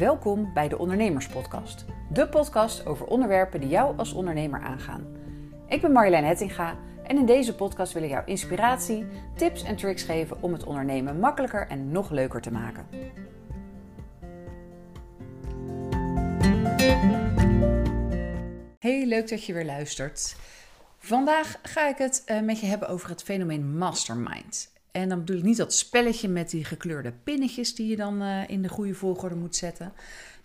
Welkom 0.00 0.52
bij 0.54 0.68
de 0.68 0.78
Ondernemerspodcast. 0.78 1.84
De 2.12 2.28
podcast 2.28 2.86
over 2.86 3.06
onderwerpen 3.06 3.60
die 3.60 3.68
jou 3.68 3.98
als 3.98 4.12
ondernemer 4.12 4.60
aangaan. 4.60 5.06
Ik 5.68 5.80
ben 5.80 5.92
Marjolein 5.92 6.24
Hettinga 6.24 6.78
en 7.02 7.16
in 7.16 7.26
deze 7.26 7.54
podcast 7.54 7.92
wil 7.92 8.02
ik 8.02 8.10
jou 8.10 8.24
inspiratie, 8.26 9.06
tips 9.36 9.62
en 9.62 9.76
tricks 9.76 10.02
geven 10.02 10.42
om 10.42 10.52
het 10.52 10.64
ondernemen 10.64 11.18
makkelijker 11.18 11.66
en 11.66 11.90
nog 11.90 12.10
leuker 12.10 12.40
te 12.40 12.52
maken. 12.52 12.86
Hey, 18.78 19.06
leuk 19.06 19.28
dat 19.28 19.44
je 19.44 19.52
weer 19.52 19.64
luistert. 19.64 20.36
Vandaag 20.98 21.58
ga 21.62 21.88
ik 21.88 21.96
het 21.96 22.22
eh, 22.24 22.40
met 22.40 22.60
je 22.60 22.66
hebben 22.66 22.88
over 22.88 23.08
het 23.08 23.22
fenomeen 23.22 23.78
mastermind. 23.78 24.79
En 24.92 25.08
dan 25.08 25.18
bedoel 25.18 25.36
ik 25.36 25.42
niet 25.42 25.56
dat 25.56 25.74
spelletje 25.74 26.28
met 26.28 26.50
die 26.50 26.64
gekleurde 26.64 27.12
pinnetjes 27.24 27.74
die 27.74 27.88
je 27.88 27.96
dan 27.96 28.22
uh, 28.22 28.48
in 28.48 28.62
de 28.62 28.68
goede 28.68 28.94
volgorde 28.94 29.34
moet 29.34 29.56
zetten. 29.56 29.92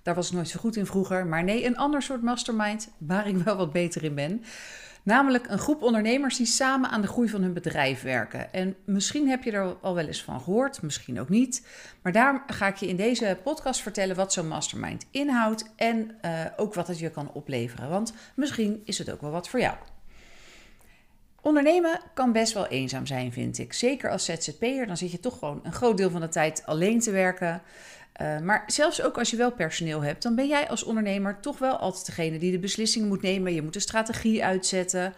Daar 0.02 0.16
was 0.16 0.28
ik 0.28 0.34
nooit 0.34 0.50
zo 0.50 0.60
goed 0.60 0.76
in 0.76 0.86
vroeger. 0.86 1.26
Maar 1.26 1.44
nee, 1.44 1.66
een 1.66 1.78
ander 1.78 2.02
soort 2.02 2.22
mastermind 2.22 2.90
waar 2.98 3.28
ik 3.28 3.38
wel 3.38 3.56
wat 3.56 3.72
beter 3.72 4.04
in 4.04 4.16
ben. 4.16 4.44
Namelijk 5.04 5.48
een 5.50 5.60
groep 5.60 5.82
ondernemers 5.82 6.38
die 6.38 6.46
samen 6.46 6.90
aan 6.90 7.02
de 7.02 7.08
groei 7.08 7.30
van 7.30 7.42
hun 7.42 7.54
bedrijf 7.54 8.02
werken. 8.02 8.54
En 8.54 8.76
misschien 8.86 9.28
heb 9.28 9.44
je 9.44 9.52
er 9.52 9.76
al 9.82 9.96
wel 9.96 10.08
eens 10.08 10.24
van 10.24 10.42
gehoord, 10.42 10.82
misschien 10.82 11.20
ook 11.20 11.30
niet. 11.30 11.68
Maar 12.02 12.12
daar 12.12 12.44
ga 12.48 12.68
ik 12.68 12.76
je 12.76 12.88
in 12.88 12.96
deze 12.96 13.38
podcast 13.44 13.82
vertellen 13.82 14.16
wat 14.16 14.34
zo'n 14.34 14.48
mastermind 14.48 15.06
inhoudt 15.12 15.74
en 15.76 16.12
uh, 16.22 16.46
ook 16.58 16.74
wat 16.74 16.88
het 16.88 17.00
je 17.00 17.10
kan 17.10 17.32
opleveren. 17.34 17.90
Want 17.90 18.14
misschien 18.36 18.82
is 18.86 18.98
het 18.98 19.12
ook 19.12 19.22
wel 19.22 19.32
wat 19.32 19.50
voor 19.50 19.60
jou. 19.60 19.76
Ondernemen 21.46 22.00
kan 22.14 22.32
best 22.32 22.54
wel 22.54 22.68
eenzaam 22.68 23.06
zijn, 23.06 23.32
vind 23.32 23.58
ik. 23.58 23.74
Zeker 23.74 24.12
als 24.12 24.26
ZZP'er, 24.26 24.88
dan 24.88 24.98
zit 24.98 25.12
je 25.12 25.20
toch 25.20 25.40
gewoon 25.40 25.60
een 25.64 25.74
groot 25.74 25.98
deel 25.98 26.10
van 26.10 26.22
de 26.22 26.28
tijd 26.28 26.66
alleen 26.66 27.00
te 27.00 27.12
werken. 27.12 27.62
Uh, 28.22 28.40
maar 28.40 28.64
zelfs 28.68 29.02
ook 29.02 29.18
als 29.18 29.30
je 29.30 29.38
wel 29.38 29.52
personeel 29.52 30.04
hebt, 30.04 30.24
dan 30.24 30.36
ben 30.36 30.48
jij 30.48 30.70
als 30.70 30.84
ondernemer 30.84 31.40
toch 31.40 31.58
wel 31.58 31.78
altijd 31.78 32.06
degene 32.06 32.38
die 32.38 32.52
de 32.52 32.60
beslissing 32.60 33.08
moet 33.08 33.22
nemen. 33.22 33.54
Je 33.54 33.62
moet 33.62 33.74
de 33.74 33.80
strategie 33.80 34.46
uitzetten. 34.46 35.14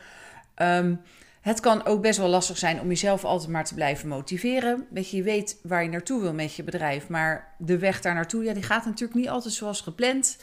Um, 0.61 1.01
het 1.41 1.59
kan 1.59 1.85
ook 1.85 2.01
best 2.01 2.19
wel 2.19 2.29
lastig 2.29 2.57
zijn 2.57 2.81
om 2.81 2.87
jezelf 2.87 3.25
altijd 3.25 3.51
maar 3.51 3.65
te 3.65 3.73
blijven 3.73 4.07
motiveren. 4.07 4.87
Weet 4.89 5.09
je, 5.09 5.17
je 5.17 5.23
weet 5.23 5.59
waar 5.63 5.83
je 5.83 5.89
naartoe 5.89 6.21
wil 6.21 6.33
met 6.33 6.55
je 6.55 6.63
bedrijf, 6.63 7.07
maar 7.07 7.55
de 7.57 7.77
weg 7.77 8.01
daar 8.01 8.13
naartoe, 8.13 8.43
ja, 8.43 8.53
die 8.53 8.63
gaat 8.63 8.85
natuurlijk 8.85 9.19
niet 9.19 9.29
altijd 9.29 9.53
zoals 9.53 9.81
gepland. 9.81 10.37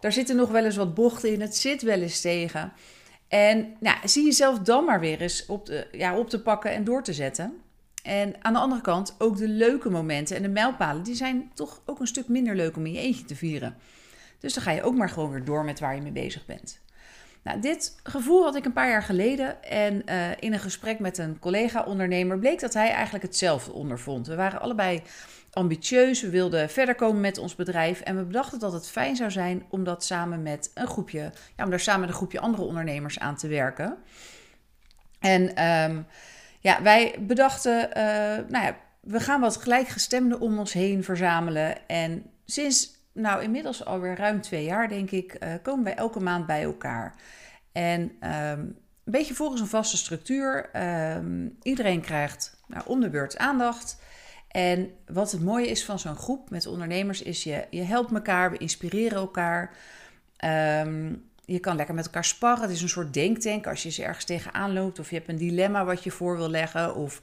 Daar 0.00 0.12
zitten 0.12 0.36
nog 0.36 0.50
wel 0.50 0.64
eens 0.64 0.76
wat 0.76 0.94
bochten 0.94 1.32
in, 1.32 1.40
het 1.40 1.56
zit 1.56 1.82
wel 1.82 2.00
eens 2.00 2.20
tegen. 2.20 2.72
En 3.32 3.76
nou, 3.80 3.96
zie 4.04 4.24
jezelf 4.24 4.58
dan 4.58 4.84
maar 4.84 5.00
weer 5.00 5.20
eens 5.20 5.46
op, 5.46 5.66
de, 5.66 5.86
ja, 5.92 6.18
op 6.18 6.30
te 6.30 6.42
pakken 6.42 6.72
en 6.72 6.84
door 6.84 7.02
te 7.02 7.12
zetten. 7.12 7.62
En 8.02 8.34
aan 8.38 8.52
de 8.52 8.58
andere 8.58 8.80
kant, 8.80 9.14
ook 9.18 9.36
de 9.36 9.48
leuke 9.48 9.90
momenten 9.90 10.36
en 10.36 10.42
de 10.42 10.48
mijlpalen, 10.48 11.02
die 11.02 11.14
zijn 11.14 11.50
toch 11.54 11.82
ook 11.86 12.00
een 12.00 12.06
stuk 12.06 12.28
minder 12.28 12.56
leuk 12.56 12.76
om 12.76 12.86
in 12.86 12.92
je 12.92 12.98
eentje 12.98 13.24
te 13.24 13.36
vieren. 13.36 13.76
Dus 14.38 14.54
dan 14.54 14.62
ga 14.62 14.70
je 14.70 14.82
ook 14.82 14.94
maar 14.94 15.08
gewoon 15.08 15.30
weer 15.30 15.44
door 15.44 15.64
met 15.64 15.80
waar 15.80 15.94
je 15.94 16.00
mee 16.02 16.12
bezig 16.12 16.46
bent. 16.46 16.80
Nou, 17.42 17.60
dit 17.60 18.00
gevoel 18.02 18.42
had 18.42 18.56
ik 18.56 18.64
een 18.64 18.72
paar 18.72 18.88
jaar 18.88 19.02
geleden 19.02 19.62
en 19.62 20.02
uh, 20.06 20.30
in 20.38 20.52
een 20.52 20.60
gesprek 20.60 20.98
met 20.98 21.18
een 21.18 21.38
collega-ondernemer 21.38 22.38
bleek 22.38 22.60
dat 22.60 22.74
hij 22.74 22.90
eigenlijk 22.90 23.24
hetzelfde 23.24 23.72
ondervond. 23.72 24.26
We 24.26 24.34
waren 24.34 24.60
allebei 24.60 25.02
ambitieus, 25.52 26.22
we 26.22 26.30
wilden 26.30 26.70
verder 26.70 26.94
komen 26.94 27.20
met 27.20 27.38
ons 27.38 27.54
bedrijf 27.54 28.00
en 28.00 28.16
we 28.16 28.24
bedachten 28.24 28.58
dat 28.58 28.72
het 28.72 28.88
fijn 28.88 29.16
zou 29.16 29.30
zijn 29.30 29.64
om 29.68 29.84
dat 29.84 30.04
samen 30.04 30.42
met 30.42 30.70
een 30.74 30.86
groepje, 30.86 31.32
ja, 31.56 31.64
om 31.64 31.70
daar 31.70 31.80
samen 31.80 32.00
met 32.00 32.08
een 32.08 32.14
groepje 32.14 32.40
andere 32.40 32.62
ondernemers 32.62 33.18
aan 33.18 33.36
te 33.36 33.48
werken. 33.48 33.96
En 35.20 35.64
um, 35.64 36.06
ja, 36.60 36.82
wij 36.82 37.14
bedachten, 37.20 37.88
uh, 37.88 37.94
nou 38.48 38.64
ja, 38.64 38.76
we 39.00 39.20
gaan 39.20 39.40
wat 39.40 39.56
gelijkgestemden 39.56 40.40
om 40.40 40.58
ons 40.58 40.72
heen 40.72 41.04
verzamelen. 41.04 41.88
En 41.88 42.30
sinds, 42.44 43.01
nou 43.12 43.42
inmiddels 43.42 43.84
alweer 43.84 44.16
ruim 44.16 44.40
twee 44.40 44.64
jaar, 44.64 44.88
denk 44.88 45.10
ik, 45.10 45.36
uh, 45.44 45.52
komen 45.62 45.84
wij 45.84 45.94
elke 45.94 46.20
maand 46.20 46.46
bij 46.46 46.62
elkaar. 46.62 47.14
En 47.72 48.00
um, 48.00 48.76
een 49.04 49.12
beetje 49.12 49.34
volgens 49.34 49.60
een 49.60 49.66
vaste 49.66 49.96
structuur. 49.96 50.70
Um, 51.16 51.56
iedereen 51.62 52.00
krijgt 52.00 52.56
nou, 52.66 52.82
om 52.86 53.00
de 53.00 53.10
beurt 53.10 53.38
aandacht. 53.38 54.00
En 54.48 54.90
wat 55.06 55.32
het 55.32 55.42
mooie 55.42 55.68
is 55.68 55.84
van 55.84 55.98
zo'n 55.98 56.16
groep 56.16 56.50
met 56.50 56.66
ondernemers 56.66 57.22
is 57.22 57.44
je, 57.44 57.66
je 57.70 57.82
helpt 57.82 58.12
elkaar, 58.12 58.50
we 58.50 58.56
inspireren 58.56 59.18
elkaar. 59.18 59.76
Um, 60.84 61.30
je 61.44 61.58
kan 61.58 61.76
lekker 61.76 61.94
met 61.94 62.04
elkaar 62.04 62.24
sparren. 62.24 62.62
Het 62.62 62.70
is 62.70 62.82
een 62.82 62.88
soort 62.88 63.14
denktank 63.14 63.66
als 63.66 63.82
je 63.82 63.90
ze 63.90 64.04
ergens 64.04 64.24
tegenaan 64.24 64.72
loopt. 64.72 64.98
Of 64.98 65.10
je 65.10 65.16
hebt 65.16 65.28
een 65.28 65.36
dilemma 65.36 65.84
wat 65.84 66.04
je 66.04 66.10
voor 66.10 66.36
wil 66.36 66.50
leggen. 66.50 66.94
Of 66.94 67.20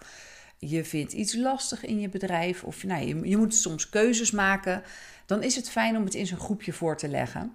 je 0.60 0.86
vindt 0.86 1.14
iets 1.14 1.36
lastig 1.36 1.86
in 1.86 2.00
je 2.00 2.10
bedrijf. 2.10 2.64
Of 2.64 2.84
nou, 2.84 3.06
je, 3.06 3.30
je 3.30 3.38
moet 3.38 3.56
soms 3.56 3.90
keuzes 3.90 4.32
maken. 4.32 4.84
Dan 5.26 5.44
is 5.44 5.56
het 5.56 5.70
fijn 5.70 5.98
om 5.98 6.04
het 6.04 6.16
in 6.16 6.28
zo'n 6.28 6.38
groepje 6.38 6.74
voor 6.74 6.98
te 6.98 7.08
leggen. 7.08 7.54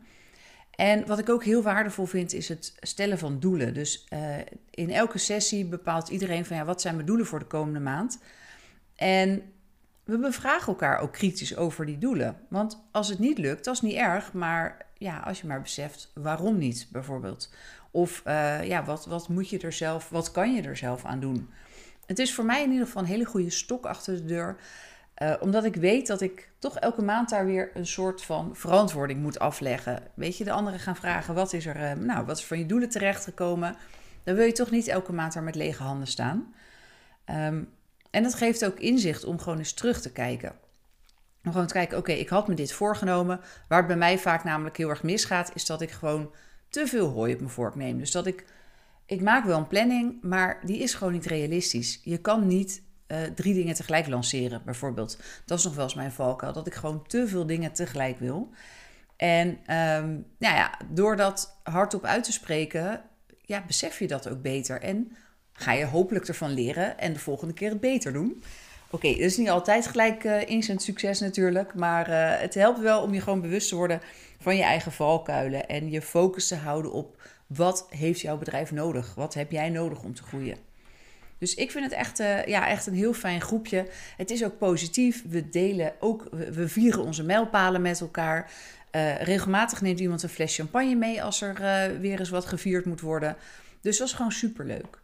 En 0.71 1.07
wat 1.07 1.19
ik 1.19 1.29
ook 1.29 1.45
heel 1.45 1.63
waardevol 1.63 2.07
vind, 2.07 2.33
is 2.33 2.49
het 2.49 2.75
stellen 2.81 3.19
van 3.19 3.41
doelen. 3.41 3.75
Dus 3.75 4.07
uh, 4.13 4.37
in 4.71 4.91
elke 4.91 5.19
sessie 5.19 5.65
bepaalt 5.65 6.09
iedereen 6.09 6.45
van 6.45 6.57
ja, 6.57 6.65
wat 6.65 6.81
zijn 6.81 6.95
mijn 6.95 7.07
doelen 7.07 7.27
voor 7.27 7.39
de 7.39 7.45
komende 7.45 7.81
maand. 7.81 8.19
En 8.97 9.43
we 10.05 10.19
bevragen 10.19 10.67
elkaar 10.67 10.99
ook 10.99 11.13
kritisch 11.13 11.57
over 11.57 11.87
die 11.87 11.99
doelen. 11.99 12.37
Want 12.49 12.85
als 12.91 13.09
het 13.09 13.19
niet 13.19 13.39
lukt, 13.39 13.65
dat 13.65 13.75
is 13.75 13.81
niet 13.81 13.95
erg. 13.97 14.33
Maar 14.33 14.87
ja, 14.99 15.19
als 15.19 15.41
je 15.41 15.47
maar 15.47 15.63
beseft 15.63 16.11
waarom 16.15 16.59
niet, 16.59 16.89
bijvoorbeeld. 16.93 17.53
Of 17.91 18.23
uh, 18.27 18.65
ja, 18.65 18.85
wat, 18.85 19.07
wat 19.07 19.29
moet 19.29 19.49
je 19.49 19.59
er 19.59 19.73
zelf, 19.73 20.09
wat 20.09 20.31
kan 20.31 20.55
je 20.55 20.63
er 20.63 20.77
zelf 20.77 21.05
aan 21.05 21.21
doen? 21.21 21.49
Het 22.07 22.19
is 22.19 22.35
voor 22.35 22.45
mij 22.45 22.63
in 22.63 22.71
ieder 22.71 22.87
geval 22.87 23.03
een 23.03 23.09
hele 23.09 23.25
goede 23.25 23.51
stok 23.51 23.87
achter 23.87 24.15
de 24.15 24.25
deur. 24.25 24.57
Uh, 25.23 25.35
omdat 25.41 25.65
ik 25.65 25.77
weet 25.77 26.07
dat 26.07 26.21
ik 26.21 26.51
toch 26.59 26.79
elke 26.79 27.03
maand 27.03 27.29
daar 27.29 27.47
weer 27.47 27.71
een 27.75 27.87
soort 27.87 28.23
van 28.23 28.57
verantwoording 28.57 29.21
moet 29.21 29.39
afleggen. 29.39 30.03
Weet 30.15 30.39
je, 30.39 30.45
de 30.45 30.53
anderen 30.53 30.79
gaan 30.79 30.97
vragen: 30.97 31.35
wat 31.35 31.53
is 31.53 31.67
er, 31.67 31.77
uh, 31.77 31.93
nou, 31.93 32.27
wat 32.27 32.39
is 32.39 32.45
van 32.45 32.59
je 32.59 32.67
doelen 32.67 32.89
terechtgekomen? 32.89 33.77
Dan 34.25 34.35
wil 34.35 34.47
je 34.47 34.53
toch 34.53 34.71
niet 34.71 34.89
elke 34.89 35.13
maand 35.13 35.33
daar 35.33 35.43
met 35.43 35.55
lege 35.55 35.83
handen 35.83 36.07
staan. 36.09 36.55
Um, 37.31 37.69
en 38.11 38.23
dat 38.23 38.35
geeft 38.35 38.65
ook 38.65 38.79
inzicht 38.79 39.25
om 39.25 39.39
gewoon 39.39 39.59
eens 39.59 39.73
terug 39.73 40.01
te 40.01 40.13
kijken. 40.13 40.53
Om 41.45 41.53
gewoon 41.53 41.67
te 41.67 41.73
kijken, 41.73 41.99
oké, 41.99 42.13
ik 42.13 42.29
had 42.29 42.49
me 42.49 42.55
dit 42.55 42.73
voorgenomen. 42.73 43.41
Waar 43.69 43.79
het 43.79 43.87
bij 43.87 43.97
mij 43.97 44.19
vaak 44.19 44.45
namelijk 44.45 44.77
heel 44.77 44.89
erg 44.89 45.03
misgaat, 45.03 45.51
is 45.55 45.67
dat 45.67 45.81
ik 45.81 45.91
gewoon 45.91 46.31
te 46.69 46.87
veel 46.87 47.09
hooi 47.09 47.33
op 47.33 47.39
mijn 47.39 47.51
vork 47.51 47.75
neem. 47.75 47.99
Dus 47.99 48.11
dat 48.11 48.27
ik, 48.27 48.45
ik 49.07 49.21
maak 49.21 49.45
wel 49.45 49.59
een 49.59 49.67
planning, 49.67 50.23
maar 50.23 50.61
die 50.65 50.79
is 50.79 50.95
gewoon 50.95 51.13
niet 51.13 51.27
realistisch. 51.27 52.01
Je 52.05 52.19
kan 52.19 52.47
niet 52.47 52.83
uh, 53.09 53.23
drie 53.23 53.55
dingen 53.55 53.75
tegelijk 53.75 54.09
lanceren, 54.09 54.63
bijvoorbeeld. 54.65 55.19
Dat 55.45 55.59
is 55.59 55.65
nog 55.65 55.75
wel 55.75 55.85
eens 55.85 55.95
mijn 55.95 56.13
valkuil, 56.13 56.53
dat 56.53 56.67
ik 56.67 56.75
gewoon 56.75 57.07
te 57.07 57.29
veel 57.29 57.47
dingen 57.47 57.73
tegelijk 57.73 58.19
wil. 58.19 58.51
En 59.17 59.49
um, 59.49 60.27
nou 60.39 60.57
ja, 60.57 60.79
door 60.89 61.17
dat 61.17 61.59
hardop 61.63 62.05
uit 62.05 62.25
te 62.25 62.33
spreken, 62.33 63.03
ja, 63.43 63.65
besef 63.67 63.99
je 63.99 64.07
dat 64.07 64.29
ook 64.29 64.43
beter. 64.43 64.81
En 64.81 65.17
ga 65.53 65.73
je 65.73 65.85
hopelijk 65.85 66.29
ervan 66.29 66.51
leren 66.51 66.99
en 66.99 67.13
de 67.13 67.19
volgende 67.19 67.55
keer 67.55 67.71
het 67.71 67.81
beter 67.81 68.13
doen. 68.13 68.43
Oké, 68.91 69.07
okay, 69.07 69.13
dat 69.13 69.31
is 69.31 69.37
niet 69.37 69.51
altijd 69.51 69.87
gelijk 69.87 70.25
uh, 70.25 70.49
instant 70.49 70.83
succes 70.83 71.21
natuurlijk, 71.21 71.75
maar 71.75 72.09
uh, 72.09 72.41
het 72.41 72.55
helpt 72.55 72.81
wel 72.81 73.03
om 73.03 73.15
je 73.15 73.21
gewoon 73.21 73.41
bewust 73.41 73.69
te 73.69 73.77
worden 73.77 74.01
van 74.41 74.57
je 74.57 74.63
eigen 74.63 74.93
valkuilen 74.93 75.69
en 75.69 75.91
je 75.91 76.03
focus 76.03 76.49
te 76.49 76.55
houden 76.55 76.93
op 76.93 77.23
wat 77.57 77.87
heeft 77.91 78.21
jouw 78.21 78.39
bedrijf 78.39 78.73
nodig? 78.73 79.15
Wat 79.15 79.35
heb 79.35 79.51
jij 79.51 79.69
nodig 79.71 80.03
om 80.03 80.15
te 80.15 80.23
groeien? 80.23 80.57
Dus 81.39 81.55
ik 81.55 81.71
vind 81.71 81.85
het 81.85 81.93
echt, 81.93 82.21
uh, 82.21 82.45
ja, 82.45 82.69
echt 82.69 82.87
een 82.87 82.95
heel 82.95 83.13
fijn 83.13 83.41
groepje. 83.41 83.87
Het 84.17 84.31
is 84.31 84.45
ook 84.45 84.59
positief. 84.59 85.25
We 85.29 85.49
delen 85.49 85.93
ook, 86.01 86.29
we, 86.31 86.69
vieren 86.69 87.05
onze 87.05 87.23
mijlpalen 87.23 87.83
met 87.83 88.01
elkaar. 88.01 88.51
regelmatig 89.21 89.81
neemt 89.81 90.01
iemand 90.01 90.23
een 90.23 90.29
fles 90.29 90.55
champagne 90.55 90.95
mee 90.95 91.23
als 91.23 91.41
er 91.41 91.55
weer 92.01 92.19
eens 92.19 92.31
wat 92.31 92.47
gevierd 92.47 92.85
moet 92.85 93.01
worden. 93.01 93.37
Dus 93.81 93.99
dat 93.99 94.07
is 94.07 94.13
gewoon 94.13 94.33
superleuk. 94.33 95.03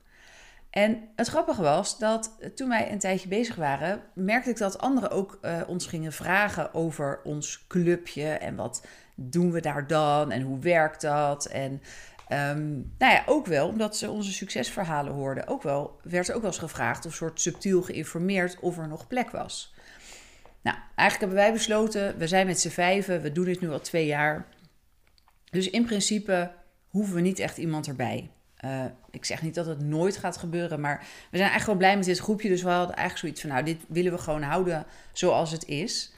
En 0.70 1.08
het 1.16 1.28
grappige 1.28 1.62
was 1.62 1.98
dat 1.98 2.36
toen 2.54 2.68
wij 2.68 2.92
een 2.92 2.98
tijdje 2.98 3.28
bezig 3.28 3.54
waren, 3.54 4.02
merkte 4.14 4.50
ik 4.50 4.56
dat 4.56 4.78
anderen 4.78 5.10
ook 5.10 5.40
ons 5.66 5.86
gingen 5.86 6.12
vragen 6.12 6.74
over 6.74 7.20
ons 7.24 7.64
clubje 7.68 8.28
en 8.28 8.56
wat 8.56 8.86
doen 9.14 9.52
we 9.52 9.60
daar 9.60 9.86
dan 9.86 10.30
en 10.30 10.42
hoe 10.42 10.58
werkt 10.58 11.00
dat. 11.00 11.46
En 11.46 11.82
um, 12.32 12.92
nou 12.98 13.12
ja, 13.12 13.22
ook 13.26 13.46
wel 13.46 13.68
omdat 13.68 13.96
ze 13.96 14.10
onze 14.10 14.32
succesverhalen 14.32 15.12
hoorden, 15.12 15.46
ook 15.46 15.62
wel, 15.62 16.00
werd 16.02 16.28
er 16.28 16.34
ook 16.34 16.42
wel 16.42 16.50
eens 16.50 16.60
gevraagd 16.60 17.06
of 17.06 17.14
soort 17.14 17.40
subtiel 17.40 17.82
geïnformeerd 17.82 18.60
of 18.60 18.78
er 18.78 18.88
nog 18.88 19.06
plek 19.06 19.30
was. 19.30 19.74
Nou, 20.62 20.76
eigenlijk 20.94 21.18
hebben 21.18 21.36
wij 21.36 21.52
besloten, 21.52 22.18
we 22.18 22.28
zijn 22.28 22.46
met 22.46 22.60
z'n 22.60 22.68
vijven, 22.68 23.22
we 23.22 23.32
doen 23.32 23.44
dit 23.44 23.60
nu 23.60 23.70
al 23.70 23.80
twee 23.80 24.06
jaar. 24.06 24.46
Dus 25.50 25.70
in 25.70 25.84
principe 25.84 26.50
hoeven 26.88 27.14
we 27.14 27.20
niet 27.20 27.38
echt 27.38 27.58
iemand 27.58 27.86
erbij. 27.86 28.30
Uh, 28.64 28.84
ik 29.10 29.24
zeg 29.24 29.42
niet 29.42 29.54
dat 29.54 29.66
het 29.66 29.80
nooit 29.80 30.16
gaat 30.16 30.36
gebeuren, 30.36 30.80
maar 30.80 30.98
we 31.30 31.36
zijn 31.36 31.50
eigenlijk 31.50 31.66
wel 31.66 31.76
blij 31.76 31.96
met 31.96 32.04
dit 32.04 32.18
groepje. 32.18 32.48
Dus 32.48 32.62
we 32.62 32.68
hadden 32.68 32.96
eigenlijk 32.96 33.18
zoiets 33.18 33.40
van, 33.40 33.50
nou, 33.50 33.64
dit 33.64 33.78
willen 33.88 34.12
we 34.12 34.18
gewoon 34.18 34.42
houden 34.42 34.86
zoals 35.12 35.50
het 35.50 35.64
is. 35.66 36.12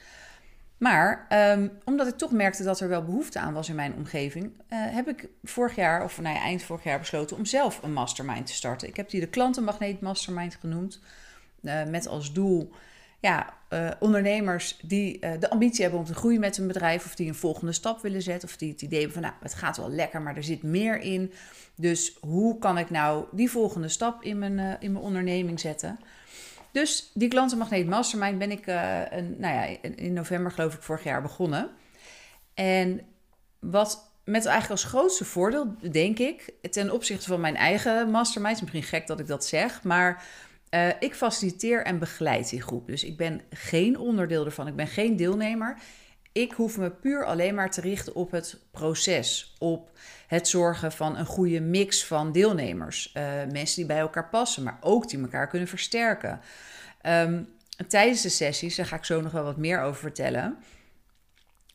Maar 0.82 1.26
um, 1.52 1.70
omdat 1.84 2.06
ik 2.06 2.16
toch 2.16 2.32
merkte 2.32 2.62
dat 2.62 2.80
er 2.80 2.88
wel 2.88 3.04
behoefte 3.04 3.38
aan 3.38 3.52
was 3.52 3.68
in 3.68 3.74
mijn 3.74 3.94
omgeving, 3.94 4.44
uh, 4.44 4.50
heb 4.70 5.08
ik 5.08 5.28
vorig 5.42 5.76
jaar, 5.76 6.04
of 6.04 6.20
nou 6.20 6.34
ja, 6.34 6.42
eind 6.42 6.62
vorig 6.62 6.84
jaar 6.84 6.98
besloten 6.98 7.36
om 7.36 7.44
zelf 7.44 7.82
een 7.82 7.92
mastermind 7.92 8.46
te 8.46 8.52
starten. 8.52 8.88
Ik 8.88 8.96
heb 8.96 9.10
die 9.10 9.20
de 9.20 9.26
klantenmagneet 9.26 10.00
mastermind 10.00 10.56
genoemd, 10.60 11.00
uh, 11.60 11.84
met 11.84 12.06
als 12.06 12.32
doel 12.32 12.72
ja, 13.20 13.54
uh, 13.70 13.90
ondernemers 13.98 14.78
die 14.82 15.18
de 15.38 15.50
ambitie 15.50 15.82
hebben 15.82 16.00
om 16.00 16.06
te 16.06 16.14
groeien 16.14 16.40
met 16.40 16.56
hun 16.56 16.66
bedrijf, 16.66 17.04
of 17.04 17.14
die 17.14 17.28
een 17.28 17.34
volgende 17.34 17.72
stap 17.72 18.00
willen 18.00 18.22
zetten, 18.22 18.48
of 18.48 18.56
die 18.56 18.70
het 18.70 18.82
idee 18.82 18.98
hebben 18.98 19.22
van 19.22 19.30
nou, 19.30 19.34
het 19.42 19.54
gaat 19.54 19.76
wel 19.76 19.90
lekker, 19.90 20.22
maar 20.22 20.36
er 20.36 20.44
zit 20.44 20.62
meer 20.62 21.00
in. 21.00 21.32
Dus 21.76 22.16
hoe 22.20 22.58
kan 22.58 22.78
ik 22.78 22.90
nou 22.90 23.24
die 23.32 23.50
volgende 23.50 23.88
stap 23.88 24.22
in 24.22 24.38
mijn, 24.38 24.80
in 24.80 24.92
mijn 24.92 25.04
onderneming 25.04 25.60
zetten? 25.60 25.98
Dus 26.72 27.10
die 27.14 27.28
klantenmagneet 27.28 27.86
mastermind 27.86 28.38
ben 28.38 28.50
ik 28.50 28.66
een, 28.66 29.34
nou 29.38 29.54
ja, 29.54 29.76
in 29.82 30.12
november 30.12 30.52
geloof 30.52 30.74
ik 30.74 30.82
vorig 30.82 31.04
jaar 31.04 31.22
begonnen. 31.22 31.70
En 32.54 33.00
wat 33.58 34.10
met 34.24 34.46
eigenlijk 34.46 34.82
als 34.82 34.92
grootste 34.92 35.24
voordeel, 35.24 35.74
denk 35.90 36.18
ik, 36.18 36.52
ten 36.70 36.90
opzichte 36.90 37.26
van 37.26 37.40
mijn 37.40 37.56
eigen 37.56 38.10
mastermind, 38.10 38.60
misschien 38.60 38.82
gek 38.82 39.06
dat 39.06 39.20
ik 39.20 39.26
dat 39.26 39.44
zeg, 39.44 39.82
maar 39.82 40.24
uh, 40.70 40.88
ik 40.98 41.14
faciliteer 41.14 41.84
en 41.84 41.98
begeleid 41.98 42.48
die 42.48 42.62
groep. 42.62 42.86
Dus 42.86 43.04
ik 43.04 43.16
ben 43.16 43.40
geen 43.50 43.98
onderdeel 43.98 44.44
ervan, 44.44 44.66
ik 44.66 44.76
ben 44.76 44.86
geen 44.86 45.16
deelnemer. 45.16 45.76
Ik 46.32 46.52
hoef 46.52 46.78
me 46.78 46.90
puur 46.90 47.24
alleen 47.24 47.54
maar 47.54 47.70
te 47.70 47.80
richten 47.80 48.14
op 48.14 48.30
het 48.30 48.58
proces, 48.70 49.54
op 49.58 49.90
het 50.26 50.48
zorgen 50.48 50.92
van 50.92 51.16
een 51.16 51.26
goede 51.26 51.60
mix 51.60 52.04
van 52.04 52.32
deelnemers. 52.32 53.12
Uh, 53.16 53.22
mensen 53.52 53.76
die 53.76 53.86
bij 53.86 53.98
elkaar 53.98 54.28
passen, 54.28 54.62
maar 54.62 54.78
ook 54.80 55.08
die 55.08 55.20
elkaar 55.20 55.48
kunnen 55.48 55.68
versterken. 55.68 56.40
Um, 57.02 57.48
tijdens 57.88 58.22
de 58.22 58.28
sessies, 58.28 58.76
daar 58.76 58.86
ga 58.86 58.96
ik 58.96 59.04
zo 59.04 59.20
nog 59.20 59.32
wel 59.32 59.44
wat 59.44 59.56
meer 59.56 59.80
over 59.80 60.00
vertellen. 60.00 60.58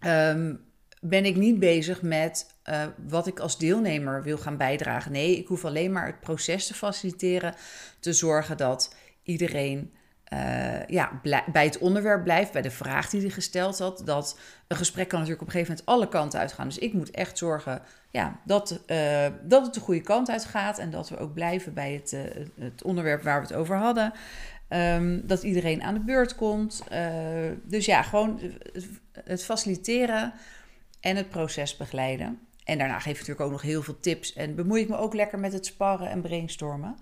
Um, 0.06 0.65
ben 1.01 1.25
ik 1.25 1.36
niet 1.36 1.60
bezig 1.60 2.01
met 2.01 2.56
uh, 2.65 2.86
wat 3.07 3.27
ik 3.27 3.39
als 3.39 3.57
deelnemer 3.57 4.24
wil 4.24 4.38
gaan 4.38 4.57
bijdragen. 4.57 5.12
Nee, 5.12 5.38
ik 5.38 5.48
hoef 5.48 5.65
alleen 5.65 5.92
maar 5.92 6.06
het 6.06 6.19
proces 6.19 6.68
te 6.68 6.74
faciliteren, 6.74 7.56
te 8.00 8.13
zorgen 8.13 8.57
dat 8.57 8.95
iedereen 9.24 9.94
uh, 10.33 10.85
ja, 10.85 11.21
bij 11.51 11.65
het 11.65 11.77
onderwerp 11.77 12.24
blijft, 12.24 12.51
bij 12.51 12.62
de 12.62 12.71
vraag 12.71 13.09
die 13.09 13.21
hij 13.21 13.29
gesteld 13.29 13.79
had. 13.79 14.01
Dat 14.06 14.39
een 14.68 14.77
gesprek 14.77 15.07
kan 15.07 15.19
natuurlijk 15.19 15.47
op 15.47 15.53
een 15.53 15.59
gegeven 15.59 15.75
moment 15.85 15.95
alle 15.95 16.09
kanten 16.09 16.39
uitgaan. 16.39 16.68
Dus 16.68 16.77
ik 16.77 16.94
moet 16.94 17.12
echt 17.12 17.38
zorgen 17.38 17.81
ja, 18.12 18.39
dat, 18.45 18.81
uh, 18.88 19.25
dat 19.44 19.65
het 19.65 19.74
de 19.74 19.79
goede 19.79 20.01
kant 20.01 20.29
uit 20.29 20.45
gaat 20.45 20.79
en 20.79 20.89
dat 20.89 21.09
we 21.09 21.18
ook 21.18 21.33
blijven 21.33 21.74
bij 21.74 21.94
het, 21.94 22.18
het 22.59 22.83
onderwerp 22.83 23.24
waar 23.24 23.41
we 23.41 23.47
het 23.47 23.56
over 23.56 23.75
hadden. 23.75 24.13
Um, 24.69 25.27
dat 25.27 25.44
iedereen 25.44 25.83
aan 25.83 25.94
de 25.94 26.00
beurt 26.00 26.35
komt. 26.35 26.83
dus 27.63 27.85
ja, 27.85 28.01
gewoon 28.01 28.39
het 29.24 29.44
faciliteren 29.44 30.33
en 31.00 31.15
het 31.15 31.29
proces 31.29 31.77
begeleiden. 31.77 32.39
En 32.63 32.77
daarna 32.77 33.00
geef 33.00 33.13
ik 33.13 33.19
natuurlijk 33.19 33.45
ook 33.45 33.51
nog 33.51 33.62
heel 33.62 33.81
veel 33.81 34.00
tips 34.00 34.33
en 34.33 34.56
bemoei 34.56 34.81
ik 34.81 34.89
me 34.89 34.97
ook 34.97 35.13
lekker 35.13 35.39
met 35.39 35.53
het 35.53 35.65
sparren 35.65 36.09
en 36.09 36.21
brainstormen. 36.21 36.97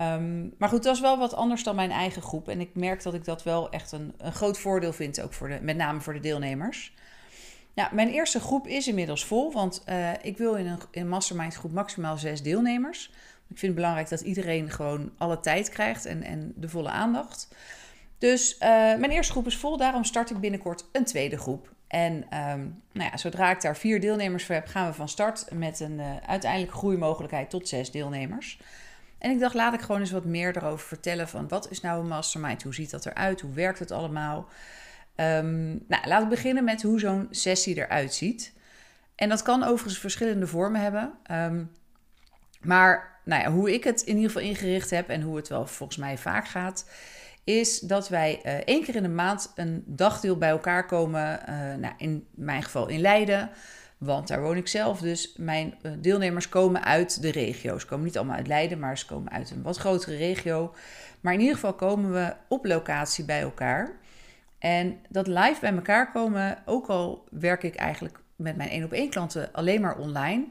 Um, 0.00 0.54
maar 0.58 0.68
goed, 0.68 0.82
dat 0.82 0.94
is 0.94 1.00
wel 1.00 1.18
wat 1.18 1.34
anders 1.34 1.62
dan 1.62 1.74
mijn 1.74 1.90
eigen 1.90 2.22
groep. 2.22 2.48
En 2.48 2.60
ik 2.60 2.74
merk 2.74 3.02
dat 3.02 3.14
ik 3.14 3.24
dat 3.24 3.42
wel 3.42 3.70
echt 3.70 3.92
een, 3.92 4.14
een 4.18 4.32
groot 4.32 4.58
voordeel 4.58 4.92
vind, 4.92 5.20
ook 5.20 5.32
voor 5.32 5.48
de, 5.48 5.58
met 5.62 5.76
name 5.76 6.00
voor 6.00 6.12
de 6.12 6.20
deelnemers. 6.20 6.94
Ja, 7.74 7.88
mijn 7.92 8.08
eerste 8.08 8.40
groep 8.40 8.66
is 8.66 8.88
inmiddels 8.88 9.24
vol, 9.24 9.52
want 9.52 9.82
uh, 9.88 10.10
ik 10.22 10.38
wil 10.38 10.54
in 10.54 10.66
een, 10.66 10.78
in 10.90 11.00
een 11.00 11.08
mastermind 11.08 11.54
groep 11.54 11.72
maximaal 11.72 12.18
zes 12.18 12.42
deelnemers. 12.42 13.10
Ik 13.48 13.58
vind 13.58 13.60
het 13.60 13.74
belangrijk 13.74 14.08
dat 14.08 14.20
iedereen 14.20 14.70
gewoon 14.70 15.12
alle 15.18 15.40
tijd 15.40 15.68
krijgt 15.68 16.04
en, 16.04 16.22
en 16.22 16.52
de 16.56 16.68
volle 16.68 16.90
aandacht. 16.90 17.48
Dus 18.18 18.54
uh, 18.54 18.58
mijn 18.70 19.10
eerste 19.10 19.32
groep 19.32 19.46
is 19.46 19.56
vol, 19.56 19.76
daarom 19.76 20.04
start 20.04 20.30
ik 20.30 20.40
binnenkort 20.40 20.84
een 20.92 21.04
tweede 21.04 21.38
groep. 21.38 21.72
En 21.86 22.12
um, 22.14 22.82
nou 22.92 23.10
ja, 23.10 23.16
zodra 23.16 23.50
ik 23.50 23.60
daar 23.60 23.76
vier 23.76 24.00
deelnemers 24.00 24.44
voor 24.44 24.54
heb, 24.54 24.66
gaan 24.66 24.86
we 24.86 24.92
van 24.92 25.08
start 25.08 25.46
met 25.52 25.80
een 25.80 25.98
uh, 25.98 26.16
uiteindelijke 26.26 26.76
groeimogelijkheid 26.76 27.50
tot 27.50 27.68
zes 27.68 27.90
deelnemers. 27.90 28.58
En 29.20 29.30
ik 29.30 29.40
dacht, 29.40 29.54
laat 29.54 29.74
ik 29.74 29.80
gewoon 29.80 30.00
eens 30.00 30.10
wat 30.10 30.24
meer 30.24 30.56
erover 30.56 30.86
vertellen 30.86 31.28
van 31.28 31.48
wat 31.48 31.70
is 31.70 31.80
nou 31.80 32.00
een 32.00 32.08
mastermind? 32.08 32.62
Hoe 32.62 32.74
ziet 32.74 32.90
dat 32.90 33.06
eruit? 33.06 33.40
Hoe 33.40 33.52
werkt 33.52 33.78
het 33.78 33.90
allemaal? 33.90 34.48
Um, 35.16 35.84
nou, 35.88 36.06
laat 36.06 36.22
ik 36.22 36.28
beginnen 36.28 36.64
met 36.64 36.82
hoe 36.82 37.00
zo'n 37.00 37.28
sessie 37.30 37.76
eruit 37.76 38.14
ziet. 38.14 38.52
En 39.14 39.28
dat 39.28 39.42
kan 39.42 39.62
overigens 39.62 39.98
verschillende 39.98 40.46
vormen 40.46 40.80
hebben. 40.80 41.12
Um, 41.30 41.70
maar 42.60 43.20
nou 43.24 43.42
ja, 43.42 43.50
hoe 43.50 43.74
ik 43.74 43.84
het 43.84 44.00
in 44.00 44.16
ieder 44.16 44.30
geval 44.30 44.48
ingericht 44.48 44.90
heb 44.90 45.08
en 45.08 45.22
hoe 45.22 45.36
het 45.36 45.48
wel 45.48 45.66
volgens 45.66 45.98
mij 45.98 46.18
vaak 46.18 46.48
gaat, 46.48 46.90
is 47.44 47.80
dat 47.80 48.08
wij 48.08 48.40
uh, 48.44 48.52
één 48.52 48.84
keer 48.84 48.96
in 48.96 49.02
de 49.02 49.08
maand 49.08 49.52
een 49.54 49.82
dagdeel 49.86 50.36
bij 50.36 50.48
elkaar 50.50 50.86
komen. 50.86 51.40
Uh, 51.48 51.74
nou, 51.74 51.94
in 51.96 52.26
mijn 52.34 52.62
geval 52.62 52.88
in 52.88 53.00
Leiden, 53.00 53.50
want 54.00 54.28
daar 54.28 54.42
woon 54.42 54.56
ik 54.56 54.68
zelf. 54.68 55.00
Dus 55.00 55.34
mijn 55.36 55.74
uh, 55.82 55.92
deelnemers 55.98 56.48
komen 56.48 56.84
uit 56.84 57.22
de 57.22 57.30
regio. 57.30 57.78
Ze 57.78 57.86
komen 57.86 58.04
niet 58.04 58.16
allemaal 58.16 58.36
uit 58.36 58.46
Leiden, 58.46 58.78
maar 58.78 58.98
ze 58.98 59.06
komen 59.06 59.32
uit 59.32 59.50
een 59.50 59.62
wat 59.62 59.76
grotere 59.76 60.16
regio. 60.16 60.74
Maar 61.20 61.32
in 61.32 61.40
ieder 61.40 61.54
geval 61.54 61.74
komen 61.74 62.12
we 62.12 62.34
op 62.48 62.64
locatie 62.64 63.24
bij 63.24 63.40
elkaar. 63.40 63.98
En 64.58 64.98
dat 65.08 65.26
live 65.26 65.56
bij 65.60 65.72
elkaar 65.72 66.12
komen, 66.12 66.62
ook 66.64 66.86
al 66.86 67.24
werk 67.30 67.62
ik 67.62 67.74
eigenlijk 67.74 68.20
met 68.36 68.56
mijn 68.56 68.68
één 68.68 68.84
op 68.84 68.92
één 68.92 69.10
klanten 69.10 69.52
alleen 69.52 69.80
maar 69.80 69.98
online. 69.98 70.44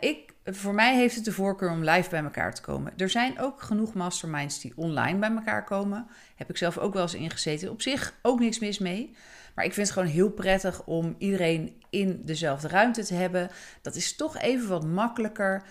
ik 0.00 0.34
voor 0.44 0.74
mij 0.74 0.96
heeft 0.96 1.14
het 1.14 1.24
de 1.24 1.32
voorkeur 1.32 1.70
om 1.70 1.84
live 1.84 2.10
bij 2.10 2.22
elkaar 2.22 2.54
te 2.54 2.62
komen. 2.62 2.92
Er 2.96 3.10
zijn 3.10 3.40
ook 3.40 3.62
genoeg 3.62 3.94
masterminds 3.94 4.60
die 4.60 4.72
online 4.76 5.18
bij 5.18 5.30
elkaar 5.30 5.64
komen. 5.64 6.06
Heb 6.36 6.50
ik 6.50 6.56
zelf 6.56 6.78
ook 6.78 6.92
wel 6.92 7.02
eens 7.02 7.14
ingezeten. 7.14 7.70
Op 7.70 7.82
zich 7.82 8.14
ook 8.22 8.40
niks 8.40 8.58
mis 8.58 8.78
mee. 8.78 9.14
Maar 9.54 9.64
ik 9.64 9.72
vind 9.72 9.86
het 9.86 9.96
gewoon 9.96 10.12
heel 10.12 10.30
prettig 10.30 10.84
om 10.84 11.14
iedereen 11.18 11.82
in 11.90 12.22
dezelfde 12.24 12.68
ruimte 12.68 13.04
te 13.04 13.14
hebben. 13.14 13.50
Dat 13.82 13.94
is 13.94 14.16
toch 14.16 14.38
even 14.38 14.68
wat 14.68 14.84
makkelijker. 14.84 15.62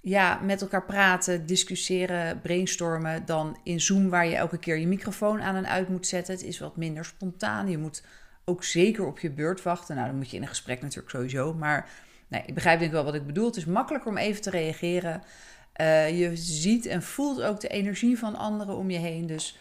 Ja, 0.00 0.38
met 0.42 0.60
elkaar 0.60 0.84
praten, 0.84 1.46
discussiëren, 1.46 2.40
brainstormen 2.40 3.24
dan 3.24 3.58
in 3.64 3.80
Zoom 3.80 4.08
waar 4.08 4.26
je 4.26 4.36
elke 4.36 4.58
keer 4.58 4.76
je 4.76 4.86
microfoon 4.86 5.40
aan 5.42 5.56
en 5.56 5.68
uit 5.68 5.88
moet 5.88 6.06
zetten. 6.06 6.34
Het 6.34 6.44
is 6.44 6.58
wat 6.58 6.76
minder 6.76 7.04
spontaan. 7.04 7.70
Je 7.70 7.78
moet 7.78 8.02
ook 8.44 8.64
zeker 8.64 9.06
op 9.06 9.18
je 9.18 9.30
beurt 9.30 9.62
wachten. 9.62 9.94
Nou, 9.94 10.08
dan 10.08 10.16
moet 10.16 10.30
je 10.30 10.36
in 10.36 10.42
een 10.42 10.48
gesprek 10.48 10.82
natuurlijk 10.82 11.10
sowieso. 11.10 11.54
Maar 11.54 11.88
Nee, 12.32 12.42
ik 12.46 12.54
begrijp 12.54 12.78
denk 12.78 12.90
ik 12.90 12.96
wel 12.96 13.04
wat 13.04 13.14
ik 13.14 13.26
bedoel. 13.26 13.46
Het 13.46 13.56
is 13.56 13.64
makkelijker 13.64 14.10
om 14.10 14.16
even 14.16 14.42
te 14.42 14.50
reageren. 14.50 15.22
Uh, 15.80 16.18
je 16.18 16.36
ziet 16.36 16.86
en 16.86 17.02
voelt 17.02 17.42
ook 17.42 17.60
de 17.60 17.68
energie 17.68 18.18
van 18.18 18.36
anderen 18.36 18.76
om 18.76 18.90
je 18.90 18.98
heen. 18.98 19.26
Dus 19.26 19.58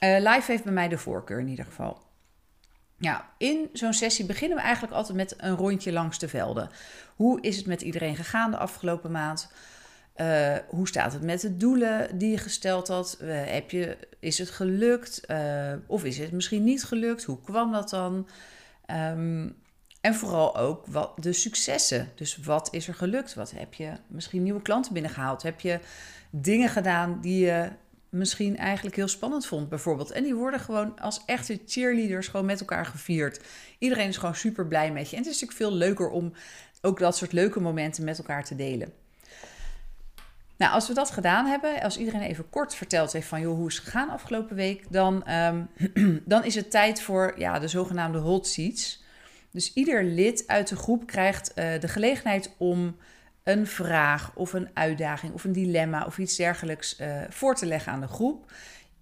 uh, 0.00 0.16
live 0.18 0.50
heeft 0.50 0.64
bij 0.64 0.72
mij 0.72 0.88
de 0.88 0.98
voorkeur 0.98 1.40
in 1.40 1.48
ieder 1.48 1.64
geval. 1.64 1.98
Ja, 2.98 3.30
in 3.38 3.68
zo'n 3.72 3.92
sessie 3.92 4.24
beginnen 4.24 4.58
we 4.58 4.64
eigenlijk 4.64 4.94
altijd 4.94 5.16
met 5.16 5.34
een 5.36 5.56
rondje 5.56 5.92
langs 5.92 6.18
de 6.18 6.28
velden. 6.28 6.70
Hoe 7.16 7.40
is 7.40 7.56
het 7.56 7.66
met 7.66 7.82
iedereen 7.82 8.16
gegaan 8.16 8.50
de 8.50 8.56
afgelopen 8.56 9.10
maand? 9.10 9.52
Uh, 10.16 10.56
hoe 10.68 10.88
staat 10.88 11.12
het 11.12 11.22
met 11.22 11.40
de 11.40 11.56
doelen 11.56 12.18
die 12.18 12.30
je 12.30 12.38
gesteld 12.38 12.88
had? 12.88 13.16
heb 13.28 13.70
je, 13.70 13.98
is 14.20 14.38
het 14.38 14.50
gelukt? 14.50 15.26
of 15.86 16.04
is 16.04 16.18
het 16.18 16.32
misschien 16.32 16.64
niet 16.64 16.84
gelukt? 16.84 17.24
Hoe 17.24 17.40
kwam 17.40 17.72
dat 17.72 17.90
dan? 17.90 18.28
Um, 18.90 19.56
en 20.06 20.14
vooral 20.14 20.56
ook 20.56 20.86
wat 20.86 21.12
de 21.16 21.32
successen. 21.32 22.08
Dus 22.14 22.36
wat 22.36 22.68
is 22.70 22.88
er 22.88 22.94
gelukt? 22.94 23.34
Wat 23.34 23.50
heb 23.50 23.74
je 23.74 23.92
misschien 24.06 24.42
nieuwe 24.42 24.62
klanten 24.62 24.92
binnengehaald? 24.92 25.42
Heb 25.42 25.60
je 25.60 25.80
dingen 26.30 26.68
gedaan 26.68 27.20
die 27.20 27.44
je 27.44 27.68
misschien 28.08 28.56
eigenlijk 28.56 28.96
heel 28.96 29.08
spannend 29.08 29.46
vond, 29.46 29.68
bijvoorbeeld? 29.68 30.10
En 30.10 30.22
die 30.22 30.34
worden 30.34 30.60
gewoon 30.60 31.00
als 31.00 31.22
echte 31.26 31.60
cheerleaders 31.66 32.28
gewoon 32.28 32.46
met 32.46 32.60
elkaar 32.60 32.86
gevierd. 32.86 33.40
Iedereen 33.78 34.08
is 34.08 34.16
gewoon 34.16 34.34
super 34.34 34.66
blij 34.66 34.92
met 34.92 35.10
je. 35.10 35.16
En 35.16 35.22
het 35.22 35.32
is 35.32 35.40
natuurlijk 35.40 35.70
veel 35.70 35.78
leuker 35.78 36.08
om 36.08 36.32
ook 36.80 36.98
dat 36.98 37.16
soort 37.16 37.32
leuke 37.32 37.60
momenten 37.60 38.04
met 38.04 38.18
elkaar 38.18 38.44
te 38.44 38.56
delen. 38.56 38.92
Nou, 40.56 40.72
als 40.72 40.88
we 40.88 40.94
dat 40.94 41.10
gedaan 41.10 41.46
hebben, 41.46 41.82
als 41.82 41.98
iedereen 41.98 42.20
even 42.20 42.50
kort 42.50 42.74
verteld 42.74 43.12
heeft 43.12 43.28
van 43.28 43.40
joh, 43.40 43.56
hoe 43.56 43.68
is 43.68 43.74
het 43.76 43.84
gegaan 43.84 44.10
afgelopen 44.10 44.56
week, 44.56 44.84
dan, 44.88 45.30
um, 45.30 45.68
dan 46.24 46.44
is 46.44 46.54
het 46.54 46.70
tijd 46.70 47.02
voor 47.02 47.34
ja, 47.38 47.58
de 47.58 47.68
zogenaamde 47.68 48.18
hot 48.18 48.46
seats. 48.46 49.04
Dus 49.50 49.72
ieder 49.72 50.04
lid 50.04 50.44
uit 50.46 50.68
de 50.68 50.76
groep 50.76 51.06
krijgt 51.06 51.52
uh, 51.54 51.80
de 51.80 51.88
gelegenheid 51.88 52.54
om 52.56 52.96
een 53.46 53.66
vraag 53.66 54.30
of 54.34 54.52
een 54.52 54.68
uitdaging 54.74 55.32
of 55.32 55.44
een 55.44 55.52
dilemma 55.52 56.04
of 56.04 56.18
iets 56.18 56.36
dergelijks 56.36 57.00
uh, 57.00 57.20
voor 57.28 57.54
te 57.54 57.66
leggen 57.66 57.92
aan 57.92 58.00
de 58.00 58.08
groep. 58.08 58.52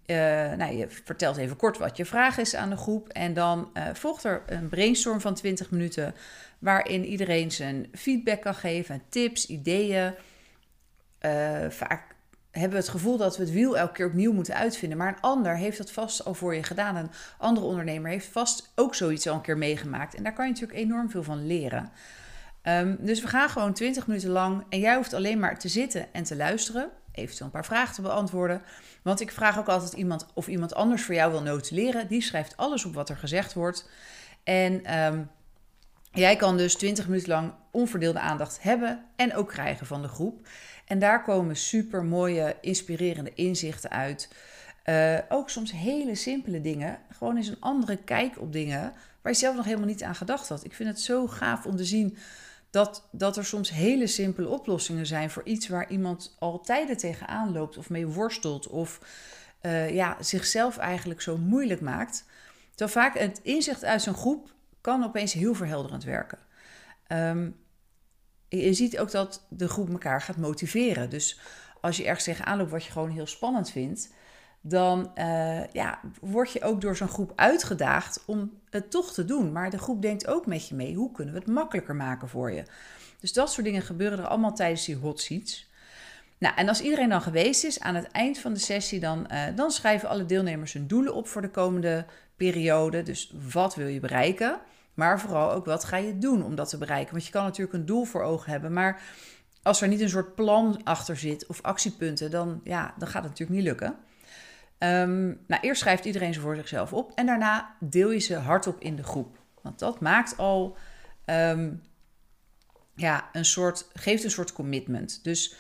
Uh, 0.07 0.17
nou, 0.53 0.77
je 0.77 0.87
vertelt 0.89 1.37
even 1.37 1.57
kort 1.57 1.79
wat 1.79 1.97
je 1.97 2.05
vraag 2.05 2.39
is 2.39 2.55
aan 2.55 2.71
de 2.71 2.77
groep. 2.77 3.09
En 3.09 3.35
dan 3.35 3.71
volgt 3.93 4.25
er 4.25 4.43
een 4.47 4.69
brainstorm 4.69 5.21
van 5.21 5.35
20 5.35 5.71
minuten. 5.71 6.15
Waarin 6.59 7.05
iedereen 7.05 7.51
zijn 7.51 7.87
feedback 7.93 8.41
kan 8.41 8.55
geven, 8.55 9.03
tips, 9.09 9.47
ideeën. 9.47 10.15
vaak 11.69 12.15
hebben 12.51 12.73
we 12.73 12.85
het 12.85 12.89
gevoel 12.89 13.17
dat 13.17 13.37
we 13.37 13.43
het 13.43 13.53
wiel 13.53 13.79
elke 13.79 13.93
keer 13.93 14.07
opnieuw 14.07 14.33
moeten 14.33 14.55
uitvinden. 14.55 14.99
Maar 14.99 15.09
een 15.09 15.21
ander 15.21 15.57
heeft 15.57 15.79
dat 15.79 15.91
vast 15.91 16.25
al 16.25 16.35
voor 16.35 16.55
je 16.55 16.63
gedaan. 16.63 16.97
Een 16.97 17.11
andere 17.39 17.67
ondernemer 17.67 18.11
heeft 18.11 18.27
vast 18.27 18.73
ook 18.75 18.95
zoiets 18.95 19.29
al 19.29 19.35
een 19.35 19.41
keer 19.41 19.59
meegemaakt. 19.59 20.15
En 20.15 20.23
daar 20.23 20.33
kan 20.33 20.47
je 20.47 20.53
natuurlijk 20.53 20.79
enorm 20.79 21.11
veel 21.11 21.23
van 21.23 21.47
leren. 21.47 21.93
Um, 22.69 22.97
dus 23.01 23.21
we 23.21 23.29
gaan 23.29 23.49
gewoon 23.49 23.73
20 23.73 24.07
minuten 24.07 24.31
lang. 24.31 24.65
En 24.69 24.81
jij 24.81 24.97
hoeft 24.97 25.13
alleen 25.13 25.39
maar 25.39 25.59
te 25.59 25.69
zitten 25.69 26.13
en 26.13 26.25
te 26.25 26.37
luisteren. 26.37 26.91
Eventueel 27.13 27.47
een 27.47 27.53
paar 27.53 27.65
vragen 27.65 27.95
te 27.95 28.03
beantwoorden. 28.03 28.63
Want 29.03 29.21
ik 29.21 29.31
vraag 29.31 29.59
ook 29.59 29.69
altijd 29.69 29.93
iemand 29.93 30.27
of 30.35 30.49
iemand 30.49 30.75
anders 30.75 31.03
voor 31.03 31.15
jou 31.15 31.31
wil 31.31 31.43
notuleren. 31.43 32.09
Die 32.09 32.21
schrijft 32.21 32.57
alles 32.57 32.85
op 32.85 32.95
wat 32.95 33.09
er 33.09 33.17
gezegd 33.17 33.55
wordt. 33.55 33.89
En 34.45 34.99
um, 34.99 35.31
jij 36.13 36.37
kan 36.37 36.57
dus 36.57 36.75
20 36.75 37.07
minuten 37.07 37.29
lang 37.29 37.53
onverdeelde 37.71 38.21
aandacht 38.21 38.63
hebben 38.63 39.05
en 39.17 39.35
ook 39.35 39.49
krijgen 39.49 39.87
van 39.87 40.03
de 40.03 40.09
groep. 40.09 40.49
En 40.87 40.99
daar 40.99 41.23
komen 41.23 41.57
super 41.57 42.05
mooie, 42.05 42.57
inspirerende 42.61 43.35
inzichten 43.35 43.91
uit. 43.91 44.29
Uh, 44.85 45.19
ook 45.29 45.51
soms 45.51 45.73
hele 45.73 46.15
simpele 46.15 46.61
dingen. 46.61 46.99
Gewoon 47.11 47.37
eens 47.37 47.49
een 47.49 47.61
andere 47.61 47.97
kijk 47.97 48.41
op 48.41 48.53
dingen 48.53 48.93
waar 49.23 49.33
je 49.33 49.39
zelf 49.39 49.57
nog 49.57 49.65
helemaal 49.65 49.87
niet 49.87 50.03
aan 50.03 50.15
gedacht 50.15 50.49
had. 50.49 50.65
Ik 50.65 50.75
vind 50.75 50.89
het 50.89 51.01
zo 51.01 51.27
gaaf 51.27 51.67
om 51.67 51.77
te 51.77 51.85
zien 51.85 52.17
dat, 52.75 53.09
dat 53.11 53.37
er 53.37 53.45
soms 53.45 53.71
hele 53.71 54.07
simpele 54.07 54.49
oplossingen 54.49 55.07
zijn 55.07 55.31
voor 55.31 55.45
iets 55.45 55.69
waar 55.69 55.91
iemand 55.91 56.37
al 56.39 56.61
tijden 56.61 56.97
tegenaan 56.97 57.53
loopt 57.53 57.77
of 57.77 57.91
mee 57.91 58.07
worstelt 58.07 58.67
of 58.67 59.01
uh, 59.63 59.95
ja, 59.95 60.17
zichzelf 60.21 60.77
eigenlijk 60.77 61.21
zo 61.21 61.37
moeilijk 61.37 61.81
maakt. 61.81 62.25
Terwijl 62.75 62.91
vaak 62.91 63.19
het 63.19 63.41
inzicht 63.43 63.85
uit 63.85 64.03
zo'n 64.03 64.15
groep 64.15 64.55
kan 64.81 65.05
opeens 65.05 65.33
heel 65.33 65.55
verhelderend 65.55 66.05
werken. 66.05 66.39
Um, 67.09 67.57
je 68.49 68.75
ziet 68.75 68.99
ook 68.99 69.11
dat 69.11 69.47
de 69.49 69.69
groep 69.69 69.91
elkaar 69.91 70.21
gaat 70.21 70.37
motiveren. 70.37 71.11
Dus 71.11 71.41
als 71.81 71.97
je 71.97 72.05
ergens 72.05 72.25
tegenaan 72.25 72.59
loopt 72.59 72.71
wat 72.71 72.85
je 72.85 72.93
gewoon 72.93 73.11
heel 73.11 73.27
spannend 73.27 73.71
vindt, 73.71 74.13
dan 74.67 75.11
uh, 75.19 75.67
ja, 75.73 76.01
word 76.21 76.53
je 76.53 76.63
ook 76.63 76.81
door 76.81 76.97
zo'n 76.97 77.09
groep 77.09 77.33
uitgedaagd 77.37 78.23
om 78.27 78.53
het 78.71 78.91
toch 78.91 79.13
te 79.13 79.25
doen. 79.25 79.53
Maar 79.53 79.71
de 79.71 79.79
groep 79.79 80.03
denkt 80.03 80.27
ook 80.27 80.47
met 80.47 80.69
je 80.69 80.75
mee, 80.75 80.95
hoe 80.95 81.13
kunnen 81.13 81.35
we 81.35 81.41
het 81.41 81.49
makkelijker 81.49 81.95
maken 81.95 82.29
voor 82.29 82.53
je? 82.53 82.65
Dus 83.21 83.33
dat 83.33 83.53
soort 83.53 83.67
dingen 83.67 83.83
gebeuren 83.83 84.19
er 84.19 84.27
allemaal 84.27 84.55
tijdens 84.55 84.85
die 84.85 84.97
hot 84.97 85.21
seats. 85.21 85.71
Nou, 86.39 86.55
en 86.57 86.69
als 86.69 86.81
iedereen 86.81 87.09
dan 87.09 87.23
geweest 87.23 87.65
is 87.65 87.81
aan 87.81 87.95
het 87.95 88.11
eind 88.11 88.39
van 88.39 88.53
de 88.53 88.59
sessie, 88.59 89.01
dan, 89.01 89.27
uh, 89.33 89.43
dan 89.55 89.71
schrijven 89.71 90.09
alle 90.09 90.27
deelnemers 90.27 90.73
hun 90.73 90.87
doelen 90.87 91.15
op 91.15 91.29
voor 91.29 91.43
de 91.43 91.51
komende 91.51 92.07
periode. 92.37 93.03
Dus 93.03 93.35
wat 93.53 93.75
wil 93.75 93.87
je 93.87 94.01
bereiken? 94.01 94.61
Maar 94.95 95.21
vooral 95.21 95.53
ook 95.53 95.65
wat 95.65 95.85
ga 95.85 95.97
je 95.97 96.19
doen 96.19 96.45
om 96.45 96.55
dat 96.55 96.69
te 96.69 96.79
bereiken? 96.79 97.13
Want 97.13 97.27
je 97.27 97.33
kan 97.33 97.45
natuurlijk 97.45 97.77
een 97.77 97.87
doel 97.87 98.05
voor 98.05 98.23
ogen 98.23 98.51
hebben, 98.51 98.73
maar 98.73 99.03
als 99.63 99.81
er 99.81 99.89
niet 99.89 100.01
een 100.01 100.09
soort 100.09 100.35
plan 100.35 100.81
achter 100.85 101.17
zit 101.17 101.47
of 101.47 101.63
actiepunten, 101.63 102.31
dan, 102.31 102.61
ja, 102.65 102.95
dan 102.99 103.09
gaat 103.09 103.23
het 103.23 103.31
natuurlijk 103.31 103.59
niet 103.59 103.69
lukken. 103.69 103.97
Um, 104.79 105.41
nou, 105.47 105.63
eerst 105.63 105.81
schrijft 105.81 106.05
iedereen 106.05 106.35
ze 106.35 106.41
voor 106.41 106.57
zichzelf 106.57 106.93
op 106.93 107.13
en 107.15 107.27
daarna 107.27 107.77
deel 107.81 108.11
je 108.11 108.19
ze 108.19 108.35
hardop 108.35 108.81
in 108.81 108.97
de 108.97 109.03
groep. 109.03 109.39
Want 109.63 109.79
dat 109.79 110.01
maakt 110.01 110.37
al 110.37 110.77
um, 111.27 111.83
ja, 112.95 113.29
een 113.33 113.45
soort, 113.45 113.89
geeft 113.93 114.25
een 114.25 114.31
soort 114.31 114.53
commitment. 114.53 115.25
Dus 115.25 115.55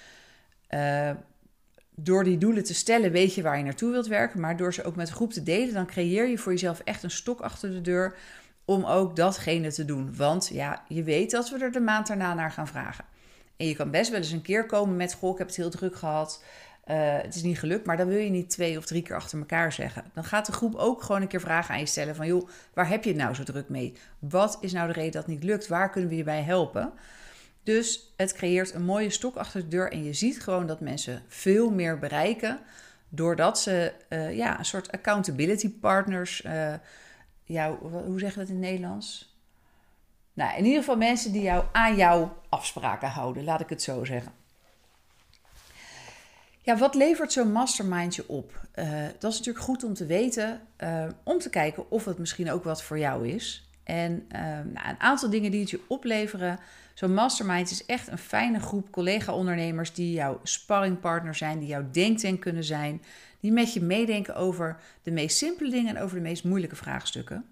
uh, 0.70 1.10
door 1.90 2.24
die 2.24 2.38
doelen 2.38 2.64
te 2.64 2.74
stellen, 2.74 3.12
weet 3.12 3.34
je 3.34 3.42
waar 3.42 3.56
je 3.58 3.64
naartoe 3.64 3.90
wilt 3.90 4.06
werken. 4.06 4.40
Maar 4.40 4.56
door 4.56 4.74
ze 4.74 4.84
ook 4.84 4.96
met 4.96 5.06
de 5.06 5.12
groep 5.12 5.32
te 5.32 5.42
delen, 5.42 5.74
dan 5.74 5.86
creëer 5.86 6.28
je 6.28 6.38
voor 6.38 6.52
jezelf 6.52 6.80
echt 6.80 7.02
een 7.02 7.10
stok 7.10 7.40
achter 7.40 7.70
de 7.70 7.80
deur 7.80 8.16
om 8.64 8.84
ook 8.84 9.16
datgene 9.16 9.72
te 9.72 9.84
doen. 9.84 10.16
Want 10.16 10.48
ja, 10.52 10.84
je 10.88 11.02
weet 11.02 11.30
dat 11.30 11.50
we 11.50 11.58
er 11.58 11.72
de 11.72 11.80
maand 11.80 12.06
daarna 12.06 12.34
naar 12.34 12.50
gaan 12.50 12.68
vragen. 12.68 13.04
En 13.56 13.66
je 13.66 13.76
kan 13.76 13.90
best 13.90 14.10
wel 14.10 14.18
eens 14.18 14.30
een 14.30 14.42
keer 14.42 14.66
komen 14.66 14.96
met: 14.96 15.14
Goh, 15.14 15.32
ik 15.32 15.38
heb 15.38 15.46
het 15.46 15.56
heel 15.56 15.70
druk 15.70 15.96
gehad. 15.96 16.42
Uh, 16.90 17.16
het 17.20 17.34
is 17.34 17.42
niet 17.42 17.58
gelukt, 17.58 17.86
maar 17.86 17.96
dan 17.96 18.08
wil 18.08 18.18
je 18.18 18.30
niet 18.30 18.50
twee 18.50 18.78
of 18.78 18.86
drie 18.86 19.02
keer 19.02 19.16
achter 19.16 19.38
elkaar 19.38 19.72
zeggen. 19.72 20.04
Dan 20.14 20.24
gaat 20.24 20.46
de 20.46 20.52
groep 20.52 20.74
ook 20.74 21.02
gewoon 21.02 21.22
een 21.22 21.28
keer 21.28 21.40
vragen 21.40 21.74
aan 21.74 21.80
je 21.80 21.86
stellen: 21.86 22.14
van 22.14 22.26
joh, 22.26 22.48
waar 22.74 22.88
heb 22.88 23.04
je 23.04 23.10
het 23.10 23.18
nou 23.18 23.34
zo 23.34 23.42
druk 23.42 23.68
mee? 23.68 23.96
Wat 24.18 24.58
is 24.60 24.72
nou 24.72 24.86
de 24.86 24.92
reden 24.92 25.12
dat 25.12 25.22
het 25.22 25.32
niet 25.32 25.44
lukt? 25.44 25.68
Waar 25.68 25.90
kunnen 25.90 26.10
we 26.10 26.16
je 26.16 26.24
bij 26.24 26.42
helpen? 26.42 26.92
Dus 27.62 28.12
het 28.16 28.32
creëert 28.32 28.74
een 28.74 28.84
mooie 28.84 29.10
stok 29.10 29.36
achter 29.36 29.60
de 29.60 29.68
deur 29.68 29.92
en 29.92 30.04
je 30.04 30.12
ziet 30.12 30.40
gewoon 30.40 30.66
dat 30.66 30.80
mensen 30.80 31.22
veel 31.28 31.70
meer 31.70 31.98
bereiken 31.98 32.60
doordat 33.08 33.60
ze 33.60 33.92
uh, 34.08 34.36
ja, 34.36 34.58
een 34.58 34.64
soort 34.64 34.92
accountability 34.92 35.70
partners 35.70 36.44
uh, 36.46 36.74
jou, 37.44 37.88
hoe 37.88 38.18
zeg 38.18 38.32
je 38.32 38.38
dat 38.38 38.48
in 38.48 38.54
het 38.54 38.64
Nederlands? 38.64 39.36
Nou, 40.32 40.56
in 40.56 40.64
ieder 40.64 40.78
geval 40.78 40.96
mensen 40.96 41.32
die 41.32 41.42
jou 41.42 41.64
aan 41.72 41.96
jouw 41.96 42.36
afspraken 42.48 43.08
houden, 43.08 43.44
laat 43.44 43.60
ik 43.60 43.68
het 43.68 43.82
zo 43.82 44.04
zeggen. 44.04 44.32
Ja, 46.64 46.76
wat 46.76 46.94
levert 46.94 47.32
zo'n 47.32 47.52
mastermindje 47.52 48.28
op? 48.28 48.60
Uh, 48.74 49.02
dat 49.18 49.32
is 49.32 49.38
natuurlijk 49.38 49.64
goed 49.64 49.84
om 49.84 49.94
te 49.94 50.06
weten, 50.06 50.60
uh, 50.82 51.04
om 51.22 51.38
te 51.38 51.50
kijken 51.50 51.90
of 51.90 52.04
het 52.04 52.18
misschien 52.18 52.50
ook 52.50 52.64
wat 52.64 52.82
voor 52.82 52.98
jou 52.98 53.28
is. 53.28 53.68
En 53.82 54.26
uh, 54.32 54.40
nou, 54.40 54.88
een 54.88 55.00
aantal 55.00 55.30
dingen 55.30 55.50
die 55.50 55.60
het 55.60 55.70
je 55.70 55.80
opleveren. 55.88 56.58
Zo'n 56.94 57.14
mastermind 57.14 57.70
is 57.70 57.86
echt 57.86 58.08
een 58.08 58.18
fijne 58.18 58.60
groep 58.60 58.90
collega-ondernemers 58.90 59.92
die 59.92 60.12
jouw 60.12 60.40
sparringpartner 60.42 61.34
zijn, 61.34 61.58
die 61.58 61.68
jouw 61.68 61.90
denktank 61.90 62.40
kunnen 62.40 62.64
zijn, 62.64 63.02
die 63.40 63.52
met 63.52 63.72
je 63.72 63.80
meedenken 63.80 64.34
over 64.34 64.76
de 65.02 65.10
meest 65.10 65.36
simpele 65.36 65.70
dingen 65.70 65.96
en 65.96 66.02
over 66.02 66.16
de 66.16 66.22
meest 66.22 66.44
moeilijke 66.44 66.76
vraagstukken. 66.76 67.44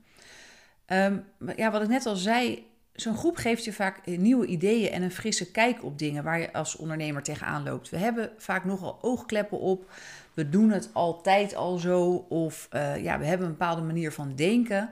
Um, 0.86 1.24
ja, 1.56 1.70
wat 1.70 1.82
ik 1.82 1.88
net 1.88 2.06
al 2.06 2.16
zei, 2.16 2.66
zo'n 2.92 3.16
groep 3.16 3.36
geeft 3.36 3.64
je 3.64 3.72
vaak 3.72 4.06
nieuwe 4.06 4.46
ideeën 4.46 4.90
en 4.90 5.02
een 5.02 5.10
frisse 5.10 5.50
kijk 5.50 5.84
op 5.84 5.98
dingen 5.98 6.24
waar 6.24 6.40
je 6.40 6.52
als 6.52 6.76
ondernemer 6.76 7.22
tegenaan 7.22 7.64
loopt. 7.64 7.90
We 7.90 7.96
hebben 7.96 8.30
vaak 8.36 8.64
nogal 8.64 8.98
oogkleppen 9.02 9.58
op. 9.58 9.90
We 10.34 10.48
doen 10.48 10.70
het 10.70 10.90
altijd 10.92 11.54
al 11.54 11.78
zo. 11.78 12.26
Of 12.28 12.68
uh, 12.72 13.02
ja, 13.02 13.18
we 13.18 13.24
hebben 13.24 13.46
een 13.46 13.52
bepaalde 13.52 13.82
manier 13.82 14.12
van 14.12 14.34
denken. 14.34 14.90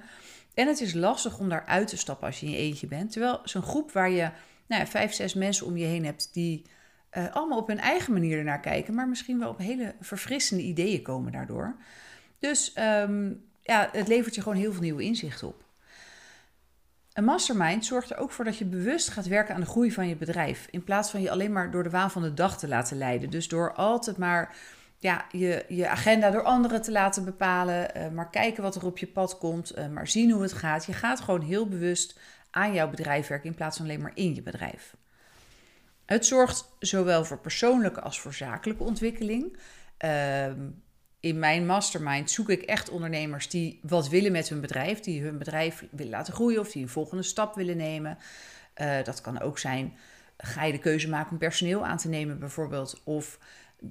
En 0.54 0.66
het 0.66 0.80
is 0.80 0.94
lastig 0.94 1.38
om 1.38 1.48
daar 1.48 1.64
uit 1.66 1.88
te 1.88 1.96
stappen 1.96 2.26
als 2.26 2.40
je 2.40 2.46
in 2.46 2.52
je 2.52 2.58
eentje 2.58 2.86
bent. 2.86 3.12
Terwijl 3.12 3.40
zo'n 3.44 3.62
groep 3.62 3.92
waar 3.92 4.10
je 4.10 4.30
nou 4.66 4.82
ja, 4.82 4.86
vijf, 4.86 5.12
zes 5.12 5.34
mensen 5.34 5.66
om 5.66 5.76
je 5.76 5.84
heen 5.84 6.04
hebt 6.04 6.28
die 6.32 6.62
uh, 7.12 7.34
allemaal 7.34 7.58
op 7.58 7.66
hun 7.66 7.78
eigen 7.78 8.12
manier 8.12 8.38
ernaar 8.38 8.60
kijken, 8.60 8.94
maar 8.94 9.08
misschien 9.08 9.38
wel 9.38 9.48
op 9.48 9.58
hele 9.58 9.94
verfrissende 10.00 10.62
ideeën 10.62 11.02
komen 11.02 11.32
daardoor. 11.32 11.76
Dus 12.38 12.74
um, 12.78 13.44
ja, 13.62 13.88
het 13.92 14.08
levert 14.08 14.34
je 14.34 14.42
gewoon 14.42 14.58
heel 14.58 14.72
veel 14.72 14.82
nieuwe 14.82 15.02
inzichten 15.02 15.48
op. 15.48 15.64
Een 17.12 17.24
mastermind 17.24 17.84
zorgt 17.84 18.10
er 18.10 18.16
ook 18.16 18.30
voor 18.30 18.44
dat 18.44 18.58
je 18.58 18.64
bewust 18.64 19.08
gaat 19.08 19.26
werken 19.26 19.54
aan 19.54 19.60
de 19.60 19.66
groei 19.66 19.92
van 19.92 20.08
je 20.08 20.16
bedrijf. 20.16 20.66
In 20.70 20.84
plaats 20.84 21.10
van 21.10 21.20
je 21.20 21.30
alleen 21.30 21.52
maar 21.52 21.70
door 21.70 21.82
de 21.82 21.90
waan 21.90 22.10
van 22.10 22.22
de 22.22 22.34
dag 22.34 22.58
te 22.58 22.68
laten 22.68 22.98
leiden. 22.98 23.30
Dus 23.30 23.48
door 23.48 23.72
altijd 23.72 24.16
maar 24.16 24.54
ja, 24.98 25.24
je, 25.30 25.64
je 25.68 25.88
agenda 25.88 26.30
door 26.30 26.42
anderen 26.42 26.82
te 26.82 26.92
laten 26.92 27.24
bepalen. 27.24 27.96
Uh, 27.96 28.08
maar 28.08 28.30
kijken 28.30 28.62
wat 28.62 28.74
er 28.74 28.86
op 28.86 28.98
je 28.98 29.06
pad 29.06 29.38
komt. 29.38 29.78
Uh, 29.78 29.88
maar 29.88 30.08
zien 30.08 30.30
hoe 30.30 30.42
het 30.42 30.52
gaat. 30.52 30.86
Je 30.86 30.92
gaat 30.92 31.20
gewoon 31.20 31.42
heel 31.42 31.68
bewust 31.68 32.18
aan 32.50 32.72
jouw 32.72 32.90
bedrijf 32.90 33.26
werken 33.26 33.48
in 33.48 33.54
plaats 33.54 33.76
van 33.76 33.86
alleen 33.86 34.00
maar 34.00 34.12
in 34.14 34.34
je 34.34 34.42
bedrijf. 34.42 34.96
Het 36.06 36.26
zorgt 36.26 36.64
zowel 36.78 37.24
voor 37.24 37.38
persoonlijke 37.38 38.00
als 38.00 38.20
voor 38.20 38.34
zakelijke 38.34 38.82
ontwikkeling. 38.82 39.58
Uh, 40.04 40.46
in 41.20 41.38
mijn 41.38 41.66
mastermind 41.66 42.30
zoek 42.30 42.48
ik 42.48 42.62
echt 42.62 42.90
ondernemers 42.90 43.48
die 43.48 43.80
wat 43.82 44.08
willen 44.08 44.32
met 44.32 44.48
hun 44.48 44.60
bedrijf, 44.60 45.00
die 45.00 45.22
hun 45.22 45.38
bedrijf 45.38 45.84
willen 45.90 46.12
laten 46.12 46.34
groeien 46.34 46.60
of 46.60 46.72
die 46.72 46.82
een 46.82 46.88
volgende 46.88 47.22
stap 47.22 47.54
willen 47.54 47.76
nemen. 47.76 48.18
Uh, 48.76 49.02
dat 49.04 49.20
kan 49.20 49.40
ook 49.40 49.58
zijn, 49.58 49.92
ga 50.36 50.64
je 50.64 50.72
de 50.72 50.78
keuze 50.78 51.08
maken 51.08 51.30
om 51.30 51.38
personeel 51.38 51.86
aan 51.86 51.96
te 51.96 52.08
nemen 52.08 52.38
bijvoorbeeld, 52.38 53.00
of 53.04 53.38
uh, 53.80 53.90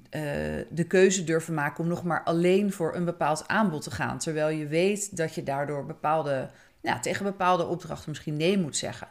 de 0.70 0.84
keuze 0.88 1.24
durven 1.24 1.54
maken 1.54 1.84
om 1.84 1.90
nog 1.90 2.04
maar 2.04 2.22
alleen 2.22 2.72
voor 2.72 2.94
een 2.94 3.04
bepaald 3.04 3.48
aanbod 3.48 3.82
te 3.82 3.90
gaan, 3.90 4.18
terwijl 4.18 4.48
je 4.48 4.66
weet 4.66 5.16
dat 5.16 5.34
je 5.34 5.42
daardoor 5.42 5.86
bepaalde, 5.86 6.50
ja, 6.80 7.00
tegen 7.00 7.24
bepaalde 7.24 7.66
opdrachten 7.66 8.08
misschien 8.08 8.36
nee 8.36 8.58
moet 8.58 8.76
zeggen. 8.76 9.08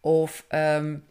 Of 0.00 0.46
um, 0.50 1.04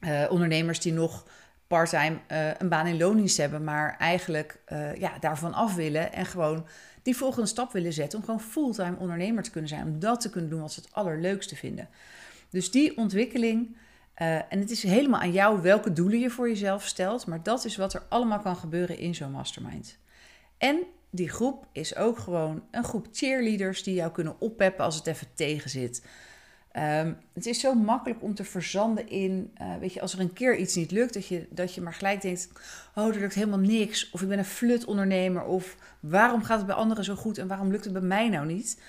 uh, 0.00 0.24
ondernemers 0.28 0.80
die 0.80 0.92
nog 0.92 1.26
parttime 1.66 2.18
uh, 2.32 2.50
een 2.58 2.68
baan 2.68 2.86
in 2.86 2.96
loondienst 2.96 3.36
hebben, 3.36 3.64
maar 3.64 3.96
eigenlijk 3.98 4.60
uh, 4.72 4.94
ja, 4.94 5.18
daarvan 5.18 5.54
af 5.54 5.74
willen 5.74 6.12
en 6.12 6.26
gewoon 6.26 6.66
die 7.02 7.16
volgende 7.16 7.48
stap 7.48 7.72
willen 7.72 7.92
zetten 7.92 8.18
om 8.18 8.24
gewoon 8.24 8.40
fulltime 8.40 8.96
ondernemer 8.98 9.42
te 9.42 9.50
kunnen 9.50 9.68
zijn, 9.68 9.86
om 9.86 9.98
dat 9.98 10.20
te 10.20 10.30
kunnen 10.30 10.50
doen 10.50 10.60
wat 10.60 10.72
ze 10.72 10.80
het 10.80 10.92
allerleukste 10.92 11.56
vinden. 11.56 11.88
Dus 12.50 12.70
die 12.70 12.96
ontwikkeling, 12.96 13.76
uh, 14.16 14.34
en 14.34 14.58
het 14.58 14.70
is 14.70 14.82
helemaal 14.82 15.20
aan 15.20 15.32
jou 15.32 15.62
welke 15.62 15.92
doelen 15.92 16.18
je 16.18 16.30
voor 16.30 16.48
jezelf 16.48 16.84
stelt, 16.84 17.26
maar 17.26 17.42
dat 17.42 17.64
is 17.64 17.76
wat 17.76 17.94
er 17.94 18.02
allemaal 18.08 18.40
kan 18.40 18.56
gebeuren 18.56 18.98
in 18.98 19.14
zo'n 19.14 19.30
mastermind. 19.30 19.98
En 20.58 20.78
die 21.10 21.28
groep 21.28 21.66
is 21.72 21.96
ook 21.96 22.18
gewoon 22.18 22.62
een 22.70 22.84
groep 22.84 23.06
cheerleaders 23.12 23.82
die 23.82 23.94
jou 23.94 24.12
kunnen 24.12 24.40
oppeppen 24.40 24.84
als 24.84 24.96
het 24.96 25.06
even 25.06 25.26
tegen 25.34 25.70
zit. 25.70 26.02
Um, 26.78 27.18
het 27.32 27.46
is 27.46 27.60
zo 27.60 27.74
makkelijk 27.74 28.22
om 28.22 28.34
te 28.34 28.44
verzanden 28.44 29.08
in, 29.08 29.52
uh, 29.60 29.76
weet 29.80 29.92
je, 29.92 30.00
als 30.00 30.12
er 30.12 30.20
een 30.20 30.32
keer 30.32 30.56
iets 30.56 30.74
niet 30.74 30.90
lukt, 30.90 31.14
dat 31.14 31.26
je, 31.26 31.46
dat 31.50 31.74
je 31.74 31.80
maar 31.80 31.94
gelijk 31.94 32.22
denkt, 32.22 32.48
oh, 32.94 33.14
er 33.14 33.20
lukt 33.20 33.34
helemaal 33.34 33.58
niks. 33.58 34.10
Of 34.10 34.22
ik 34.22 34.28
ben 34.28 34.38
een 34.38 34.44
flut 34.44 34.84
ondernemer. 34.84 35.44
Of 35.44 35.76
waarom 36.00 36.42
gaat 36.42 36.58
het 36.58 36.66
bij 36.66 36.76
anderen 36.76 37.04
zo 37.04 37.14
goed 37.14 37.38
en 37.38 37.48
waarom 37.48 37.70
lukt 37.70 37.84
het 37.84 37.92
bij 37.92 38.02
mij 38.02 38.28
nou 38.28 38.46
niet? 38.46 38.80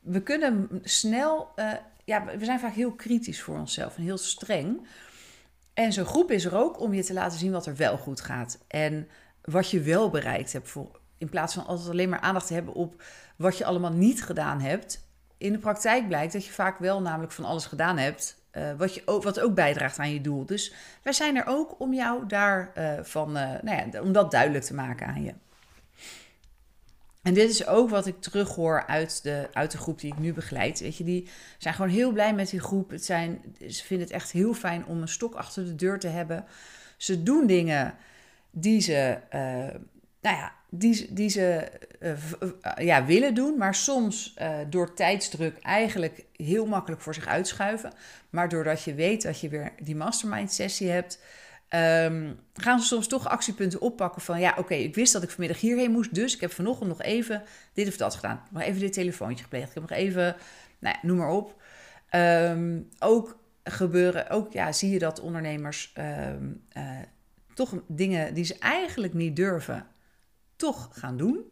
We 0.00 0.22
kunnen 0.22 0.68
snel, 0.82 1.48
uh, 1.56 1.72
ja, 2.04 2.24
we 2.24 2.44
zijn 2.44 2.60
vaak 2.60 2.74
heel 2.74 2.92
kritisch 2.92 3.42
voor 3.42 3.58
onszelf 3.58 3.96
en 3.96 4.02
heel 4.02 4.18
streng. 4.18 4.86
En 5.74 5.92
zo'n 5.92 6.04
groep 6.04 6.30
is 6.30 6.44
er 6.44 6.56
ook 6.56 6.80
om 6.80 6.94
je 6.94 7.04
te 7.04 7.12
laten 7.12 7.38
zien 7.38 7.52
wat 7.52 7.66
er 7.66 7.76
wel 7.76 7.98
goed 7.98 8.20
gaat. 8.20 8.58
En 8.66 9.08
wat 9.42 9.70
je 9.70 9.80
wel 9.80 10.10
bereikt 10.10 10.52
hebt. 10.52 10.68
Voor, 10.68 11.00
in 11.18 11.28
plaats 11.28 11.54
van 11.54 11.66
altijd 11.66 11.90
alleen 11.90 12.08
maar 12.08 12.20
aandacht 12.20 12.46
te 12.46 12.54
hebben 12.54 12.74
op 12.74 13.02
wat 13.36 13.58
je 13.58 13.64
allemaal 13.64 13.92
niet 13.92 14.22
gedaan 14.22 14.60
hebt 14.60 15.04
in 15.38 15.52
de 15.52 15.58
praktijk 15.58 16.08
blijkt 16.08 16.32
dat 16.32 16.44
je 16.44 16.52
vaak 16.52 16.78
wel 16.78 17.02
namelijk 17.02 17.32
van 17.32 17.44
alles 17.44 17.66
gedaan 17.66 17.98
hebt. 17.98 18.44
Uh, 18.52 18.72
wat, 18.76 18.94
je 18.94 19.02
ook, 19.04 19.22
wat 19.22 19.40
ook 19.40 19.54
bijdraagt 19.54 19.98
aan 19.98 20.12
je 20.12 20.20
doel. 20.20 20.46
Dus 20.46 20.72
wij 21.02 21.12
zijn 21.12 21.36
er 21.36 21.46
ook 21.46 21.80
om 21.80 21.94
jou 21.94 22.26
daar 22.26 22.72
uh, 22.78 22.92
van, 23.02 23.28
uh, 23.28 23.52
nou 23.62 23.90
ja, 23.90 24.00
om 24.00 24.12
dat 24.12 24.30
duidelijk 24.30 24.64
te 24.64 24.74
maken 24.74 25.06
aan 25.06 25.22
je. 25.22 25.34
En 27.22 27.34
dit 27.34 27.50
is 27.50 27.66
ook 27.66 27.90
wat 27.90 28.06
ik 28.06 28.20
terughoor 28.20 28.86
uit 28.86 29.22
de, 29.22 29.48
uit 29.52 29.70
de 29.70 29.78
groep 29.78 30.00
die 30.00 30.12
ik 30.12 30.18
nu 30.18 30.32
begeleid. 30.32 30.80
Weet 30.80 30.96
je, 30.96 31.04
die 31.04 31.28
zijn 31.58 31.74
gewoon 31.74 31.90
heel 31.90 32.12
blij 32.12 32.34
met 32.34 32.50
die 32.50 32.60
groep. 32.60 32.90
Het 32.90 33.04
zijn, 33.04 33.42
ze 33.68 33.84
vinden 33.84 34.06
het 34.06 34.16
echt 34.16 34.30
heel 34.30 34.54
fijn 34.54 34.86
om 34.86 35.00
een 35.00 35.08
stok 35.08 35.34
achter 35.34 35.64
de 35.64 35.74
deur 35.74 35.98
te 35.98 36.08
hebben. 36.08 36.44
Ze 36.96 37.22
doen 37.22 37.46
dingen 37.46 37.94
die 38.50 38.80
ze 38.80 39.18
nou 40.26 40.36
ja, 40.36 40.52
die, 41.10 41.28
ze 41.28 41.68
ja, 42.78 43.04
willen 43.04 43.34
doen, 43.34 43.58
maar 43.58 43.74
soms 43.74 44.36
door 44.70 44.94
tijdsdruk 44.94 45.58
eigenlijk 45.58 46.24
heel 46.32 46.66
makkelijk 46.66 47.02
voor 47.02 47.14
zich 47.14 47.26
uitschuiven. 47.26 47.92
Maar 48.30 48.48
doordat 48.48 48.82
je 48.82 48.94
weet 48.94 49.22
dat 49.22 49.40
je 49.40 49.48
weer 49.48 49.72
die 49.82 49.96
mastermind 49.96 50.52
sessie 50.52 50.90
hebt, 50.90 51.18
Ehm, 51.68 52.32
gaan 52.54 52.80
ze 52.80 52.86
soms 52.86 53.06
toch 53.06 53.28
actiepunten 53.28 53.80
oppakken 53.80 54.22
van 54.22 54.40
ja, 54.40 54.54
oké, 54.58 54.74
ik 54.74 54.94
wist 54.94 55.12
dat 55.12 55.22
ik 55.22 55.30
vanmiddag 55.30 55.60
hierheen 55.60 55.90
moest, 55.90 56.14
dus 56.14 56.34
ik 56.34 56.40
heb 56.40 56.52
vanochtend 56.52 56.88
nog 56.88 57.02
even 57.02 57.42
dit 57.72 57.88
of 57.88 57.96
dat 57.96 58.14
gedaan. 58.14 58.42
Nog 58.50 58.62
even 58.62 58.80
dit 58.80 58.92
telefoontje 58.92 59.42
gepleegd. 59.42 59.68
Ik 59.68 59.74
heb 59.74 59.88
nog 59.88 59.98
even, 59.98 60.36
nou 60.78 60.96
ja, 61.00 61.08
noem 61.08 61.16
maar 61.16 61.30
op. 61.30 61.62
Ehm, 62.08 62.80
ook 62.98 63.38
gebeuren, 63.64 64.30
ook 64.30 64.52
ja, 64.52 64.72
zie 64.72 64.90
je 64.90 64.98
dat 64.98 65.20
ondernemers 65.20 65.90
ehm, 65.94 66.52
eh, 66.68 66.98
toch 67.54 67.74
dingen 67.86 68.34
die 68.34 68.44
ze 68.44 68.58
eigenlijk 68.58 69.14
niet 69.14 69.36
durven, 69.36 69.86
toch 70.56 70.88
gaan 70.92 71.16
doen. 71.16 71.44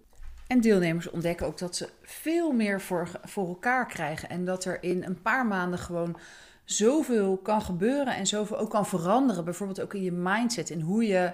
En 0.46 0.60
deelnemers 0.60 1.10
ontdekken 1.10 1.46
ook 1.46 1.58
dat 1.58 1.76
ze 1.76 1.88
veel 2.02 2.52
meer 2.52 2.80
voor, 2.80 3.10
voor 3.22 3.48
elkaar 3.48 3.86
krijgen 3.86 4.28
en 4.28 4.44
dat 4.44 4.64
er 4.64 4.82
in 4.82 5.04
een 5.04 5.22
paar 5.22 5.46
maanden 5.46 5.78
gewoon 5.78 6.16
zoveel 6.64 7.36
kan 7.36 7.62
gebeuren 7.62 8.16
en 8.16 8.26
zoveel 8.26 8.58
ook 8.58 8.70
kan 8.70 8.86
veranderen. 8.86 9.44
Bijvoorbeeld 9.44 9.80
ook 9.80 9.94
in 9.94 10.02
je 10.02 10.12
mindset, 10.12 10.70
in 10.70 10.80
hoe 10.80 11.06
je 11.06 11.32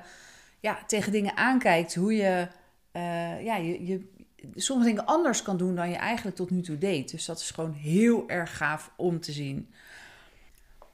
ja, 0.61 0.79
tegen 0.87 1.13
dingen 1.13 1.37
aankijkt, 1.37 1.95
hoe 1.95 2.15
je, 2.15 2.49
uh, 2.93 3.45
ja, 3.45 3.57
je, 3.57 3.87
je 3.87 4.09
sommige 4.55 4.89
dingen 4.89 5.07
anders 5.07 5.43
kan 5.43 5.57
doen 5.57 5.75
dan 5.75 5.91
je 5.91 5.97
eigenlijk 5.97 6.37
tot 6.37 6.51
nu 6.51 6.61
toe 6.61 6.79
deed. 6.79 7.11
Dus 7.11 7.25
dat 7.25 7.39
is 7.39 7.51
gewoon 7.51 7.73
heel 7.73 8.29
erg 8.29 8.57
gaaf 8.57 8.93
om 8.97 9.21
te 9.21 9.33
zien. 9.33 9.75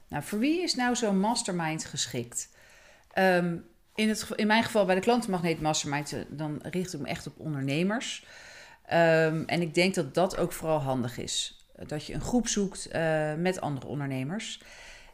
Nou, 0.07 0.23
voor 0.23 0.39
wie 0.39 0.61
is 0.61 0.75
nou 0.75 0.95
zo'n 0.95 1.19
mastermind 1.19 1.85
geschikt? 1.85 2.49
Um, 3.17 3.65
in, 3.97 4.09
het, 4.09 4.27
in 4.35 4.47
mijn 4.47 4.63
geval 4.63 4.85
bij 4.85 4.95
de 4.95 5.01
klantenmagneet 5.01 5.61
mastermind, 5.61 6.13
eh, 6.13 6.19
dan 6.29 6.59
richt 6.61 6.93
ik 6.93 6.99
me 6.99 7.07
echt 7.07 7.27
op 7.27 7.39
ondernemers. 7.39 8.25
Um, 8.93 9.45
en 9.45 9.61
ik 9.61 9.73
denk 9.73 9.95
dat 9.95 10.13
dat 10.13 10.37
ook 10.37 10.51
vooral 10.51 10.79
handig 10.79 11.17
is 11.17 11.57
dat 11.85 12.05
je 12.05 12.13
een 12.13 12.21
groep 12.21 12.47
zoekt 12.47 12.87
uh, 12.95 13.33
met 13.33 13.61
andere 13.61 13.87
ondernemers. 13.87 14.61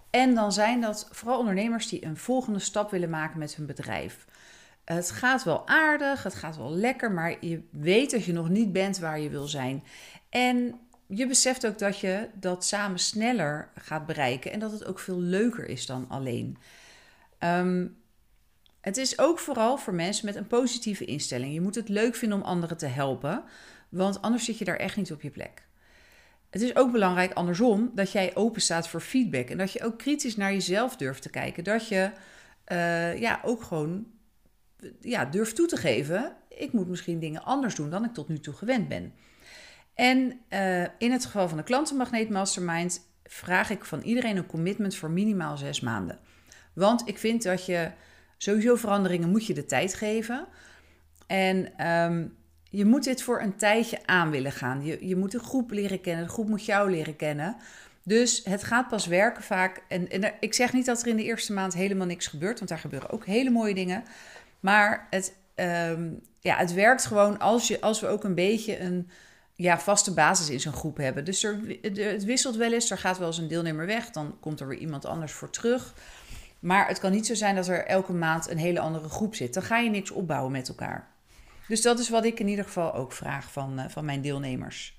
En 0.10 0.36
dan 0.36 0.52
zijn 0.52 0.82
dat 0.82 1.08
vooral 1.12 1.40
ondernemers 1.40 1.88
die 1.88 2.06
een 2.06 2.18
volgende 2.18 2.60
stap 2.60 2.92
willen 2.92 3.10
maken 3.10 3.40
met 3.40 3.56
hun 3.56 3.66
bedrijf. 3.66 4.26
Het 4.86 5.12
gaat 5.12 5.44
wel 5.44 5.68
aardig, 5.68 6.24
het 6.24 6.36
gaat 6.36 6.58
wel 6.58 6.72
lekker, 6.72 7.12
maar 7.12 7.46
je 7.46 7.62
weet 7.72 8.12
dat 8.12 8.26
je 8.26 8.34
nog 8.34 8.50
niet 8.50 8.72
bent 8.72 9.00
waar 9.00 9.20
je 9.20 9.30
wil 9.30 9.48
zijn. 9.48 9.84
En 10.30 10.80
je 11.08 11.28
beseft 11.28 11.66
ook 11.68 11.80
dat 11.80 12.00
je 12.00 12.30
dat 12.34 12.66
samen 12.66 13.00
sneller 13.00 13.70
gaat 13.76 14.06
bereiken 14.06 14.52
en 14.52 14.60
dat 14.60 14.72
het 14.72 14.86
ook 14.86 15.00
veel 15.00 15.20
leuker 15.20 15.70
is 15.70 15.86
dan 15.86 16.06
alleen. 16.10 16.58
Um, 17.40 18.02
het 18.84 18.98
is 18.98 19.20
ook 19.20 19.40
vooral 19.40 19.78
voor 19.78 19.94
mensen 19.94 20.26
met 20.26 20.36
een 20.36 20.48
positieve 20.48 21.06
instelling. 21.06 21.54
Je 21.54 21.62
moet 21.62 21.76
het 21.76 21.90
leuk 21.90 22.16
vinden 22.16 22.38
om 22.38 22.44
anderen 22.44 22.78
te 22.78 22.86
helpen, 22.86 23.44
want 23.90 24.22
anders 24.22 24.46
zit 24.46 24.58
je 24.58 24.66
daar 24.66 24.78
echt 24.78 24.96
niet 24.98 25.12
op 25.12 25.22
je 25.22 25.30
plek. 25.30 25.66
Het 26.50 26.62
is 26.62 26.76
ook 26.76 26.92
belangrijk 26.92 27.34
andersom 27.34 27.92
dat 27.96 28.12
jij 28.12 28.36
open 28.36 28.62
staat 28.62 28.88
voor 28.88 29.02
feedback 29.02 29.50
en 29.50 29.58
dat 29.58 29.72
je 29.72 29.84
ook 29.84 29.98
kritisch 29.98 30.36
naar 30.36 30.52
jezelf 30.52 30.96
durft 30.96 31.22
te 31.22 31.30
kijken. 31.30 31.64
Dat 31.64 31.88
je 31.88 32.12
uh, 32.72 33.20
ja, 33.20 33.40
ook 33.44 33.64
gewoon 33.64 34.06
ja, 35.02 35.26
durft 35.26 35.56
toe 35.56 35.68
te 35.68 35.78
geven: 35.78 36.36
ik 36.50 36.74
moet 36.74 36.88
misschien 36.88 37.20
dingen 37.20 37.44
anders 37.44 37.76
doen 37.76 37.90
dan 37.90 38.06
ik 38.06 38.14
tot 38.14 38.28
nu 38.28 38.40
toe 38.40 38.54
gewend 38.54 38.88
ben. 38.88 39.14
En 39.94 40.40
uh, 40.50 40.82
in 40.82 41.12
het 41.12 41.26
geval 41.26 41.48
van 41.48 41.58
de 41.58 41.64
klantenmagneet 41.64 42.30
mastermind 42.30 43.10
vraag 43.24 43.70
ik 43.70 43.86
van 43.86 44.02
iedereen 44.02 44.38
een 44.38 44.46
commitment 44.46 44.96
voor 44.96 45.12
minimaal 45.12 45.58
zes 45.58 45.80
maanden. 45.80 46.20
Want 46.74 47.08
ik 47.08 47.18
vind 47.18 47.44
dat 47.44 47.66
je 47.66 47.92
sowieso 48.44 48.76
veranderingen 48.76 49.30
moet 49.30 49.46
je 49.46 49.54
de 49.54 49.66
tijd 49.66 49.94
geven. 49.94 50.48
En 51.28 51.88
um, 51.88 52.36
je 52.70 52.86
moet 52.86 53.04
dit 53.04 53.22
voor 53.22 53.42
een 53.42 53.56
tijdje 53.56 54.00
aan 54.06 54.30
willen 54.30 54.52
gaan. 54.52 54.86
Je, 54.86 55.08
je 55.08 55.16
moet 55.16 55.32
de 55.32 55.40
groep 55.40 55.72
leren 55.72 56.02
kennen, 56.02 56.26
de 56.26 56.32
groep 56.32 56.48
moet 56.48 56.66
jou 56.66 56.92
leren 56.92 57.16
kennen. 57.16 57.56
Dus 58.04 58.42
het 58.44 58.64
gaat 58.64 58.88
pas 58.88 59.06
werken 59.06 59.44
vaak. 59.44 59.84
En, 59.88 60.10
en 60.10 60.34
ik 60.40 60.54
zeg 60.54 60.74
niet 60.74 60.86
dat 60.86 61.02
er 61.02 61.08
in 61.08 61.16
de 61.16 61.24
eerste 61.24 61.54
maand 61.54 61.74
helemaal 61.74 62.08
niks 62.08 62.28
gebeurt, 62.28 62.58
want 62.58 62.70
daar 62.70 62.80
gebeuren 62.80 63.10
ook 63.10 63.26
hele 63.26 63.50
mooie 63.50 63.74
dingen. 63.74 64.04
Maar 64.60 65.08
het, 65.10 65.36
ehm, 65.56 66.10
ja, 66.40 66.58
het 66.58 66.74
werkt 66.74 67.06
gewoon 67.06 67.40
als, 67.40 67.68
je, 67.68 67.82
als 67.82 68.00
we 68.00 68.08
ook 68.08 68.24
een 68.24 68.36
beetje 68.36 68.80
een 68.80 69.10
ja, 69.56 69.80
vaste 69.80 70.14
basis 70.14 70.50
in 70.50 70.60
zo'n 70.60 70.74
groep 70.74 70.98
hebben. 70.98 71.26
Dus 71.26 71.44
er, 71.44 71.60
het 71.82 72.24
wisselt 72.24 72.56
wel 72.56 72.74
eens. 72.74 72.92
Er 72.92 72.98
gaat 72.98 73.18
wel 73.18 73.28
eens 73.28 73.38
een 73.38 73.48
deelnemer 73.48 73.86
weg, 73.86 74.10
dan 74.10 74.38
komt 74.40 74.60
er 74.60 74.68
weer 74.68 74.80
iemand 74.80 75.06
anders 75.06 75.32
voor 75.32 75.50
terug. 75.50 75.94
Maar 76.64 76.88
het 76.88 77.00
kan 77.00 77.12
niet 77.12 77.26
zo 77.26 77.34
zijn 77.34 77.56
dat 77.56 77.68
er 77.68 77.86
elke 77.86 78.14
maand 78.14 78.50
een 78.50 78.58
hele 78.58 78.80
andere 78.80 79.10
groep 79.10 79.36
zit. 79.36 79.54
Dan 79.54 79.64
ga 79.64 79.78
je 79.78 79.90
niks 79.90 80.12
opbouwen 80.12 80.52
met 80.52 80.68
elkaar. 80.68 81.08
Dus 81.68 81.82
dat 81.82 82.00
is 82.00 82.10
wat 82.10 82.26
ik 82.26 82.40
in 82.40 82.48
ieder 82.48 82.66
geval 82.66 82.94
ook 82.94 83.12
vraag 83.12 83.52
van, 83.52 83.80
uh, 83.80 83.86
van 83.88 84.06
mijn 84.06 84.22
deelnemers. 84.22 84.98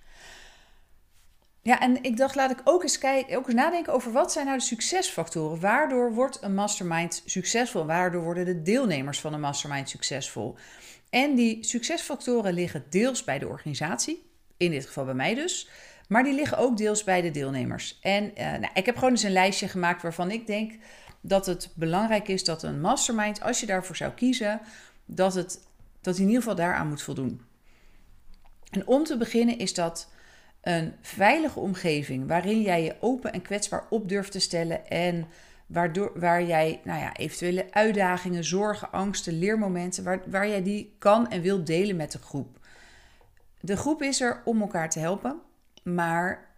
Ja, 1.63 1.81
en 1.81 2.03
ik 2.03 2.17
dacht, 2.17 2.35
laat 2.35 2.51
ik 2.51 2.61
ook 2.65 2.83
eens, 2.83 2.99
kijken, 2.99 3.37
ook 3.37 3.47
eens 3.47 3.55
nadenken 3.55 3.93
over 3.93 4.13
wat 4.13 4.33
zijn 4.33 4.47
nou 4.47 4.59
de 4.59 4.65
succesfactoren. 4.65 5.61
Waardoor 5.61 6.13
wordt 6.13 6.43
een 6.43 6.55
mastermind 6.55 7.23
succesvol? 7.25 7.87
Waardoor 7.87 8.23
worden 8.23 8.45
de 8.45 8.63
deelnemers 8.63 9.21
van 9.21 9.33
een 9.33 9.41
mastermind 9.41 9.89
succesvol? 9.89 10.57
En 11.11 11.35
die 11.35 11.65
succesfactoren 11.65 12.55
liggen 12.55 12.85
deels 12.91 13.25
bij 13.25 13.39
de 13.39 13.49
organisatie, 13.49 14.31
in 14.57 14.71
dit 14.71 14.87
geval 14.87 15.05
bij 15.05 15.15
mij 15.15 15.35
dus, 15.35 15.69
maar 16.09 16.23
die 16.23 16.35
liggen 16.35 16.59
ook 16.59 16.77
deels 16.77 17.05
bij 17.05 17.21
de 17.21 17.31
deelnemers. 17.31 17.99
En 18.03 18.25
uh, 18.25 18.37
nou, 18.37 18.69
ik 18.75 18.87
heb 18.87 18.95
gewoon 18.95 19.11
eens 19.11 19.23
een 19.23 19.33
lijstje 19.33 19.69
gemaakt 19.69 20.03
waarvan 20.03 20.31
ik 20.31 20.47
denk 20.47 20.73
dat 21.27 21.47
het 21.47 21.71
belangrijk 21.75 22.29
is 22.29 22.45
dat 22.45 22.63
een 22.63 22.81
mastermind, 22.81 23.43
als 23.43 23.61
je 23.61 23.67
daarvoor 23.67 23.97
zou 23.97 24.13
kiezen, 24.13 24.61
dat 25.05 25.35
het 25.35 25.61
dat 26.01 26.17
in 26.17 26.27
ieder 26.27 26.41
geval 26.41 26.57
daaraan 26.57 26.89
moet 26.89 27.03
voldoen. 27.03 27.41
En 28.71 28.87
om 28.87 29.05
te 29.05 29.17
beginnen 29.17 29.59
is 29.59 29.75
dat 29.75 30.11
een 30.61 30.95
veilige 31.01 31.61
omgeving 31.61 32.27
waarin 32.29 32.63
jij 32.63 32.83
je 32.83 32.97
open 33.01 33.33
en 33.33 33.43
kwetsbaar 33.43 33.87
op 33.91 34.09
durft 34.09 34.33
te 34.33 34.39
stellen 34.39 34.89
en 34.89 35.27
waardoor, 35.67 36.13
waar 36.15 36.45
jij 36.45 36.81
nou 36.85 37.01
ja, 37.01 37.17
eventuele 37.17 37.67
uitdagingen, 37.71 38.45
zorgen, 38.45 38.93
angsten, 38.93 39.39
leermomenten, 39.39 40.05
waar, 40.05 40.23
waar 40.27 40.49
jij 40.49 40.63
die 40.63 40.95
kan 40.99 41.31
en 41.31 41.41
wil 41.41 41.65
delen 41.65 41.97
met 41.97 42.13
de 42.13 42.19
groep. 42.19 42.59
De 43.61 43.77
groep 43.77 44.03
is 44.03 44.21
er 44.21 44.43
om 44.45 44.61
elkaar 44.61 44.91
te 44.91 44.99
helpen, 44.99 45.41
maar 45.83 46.54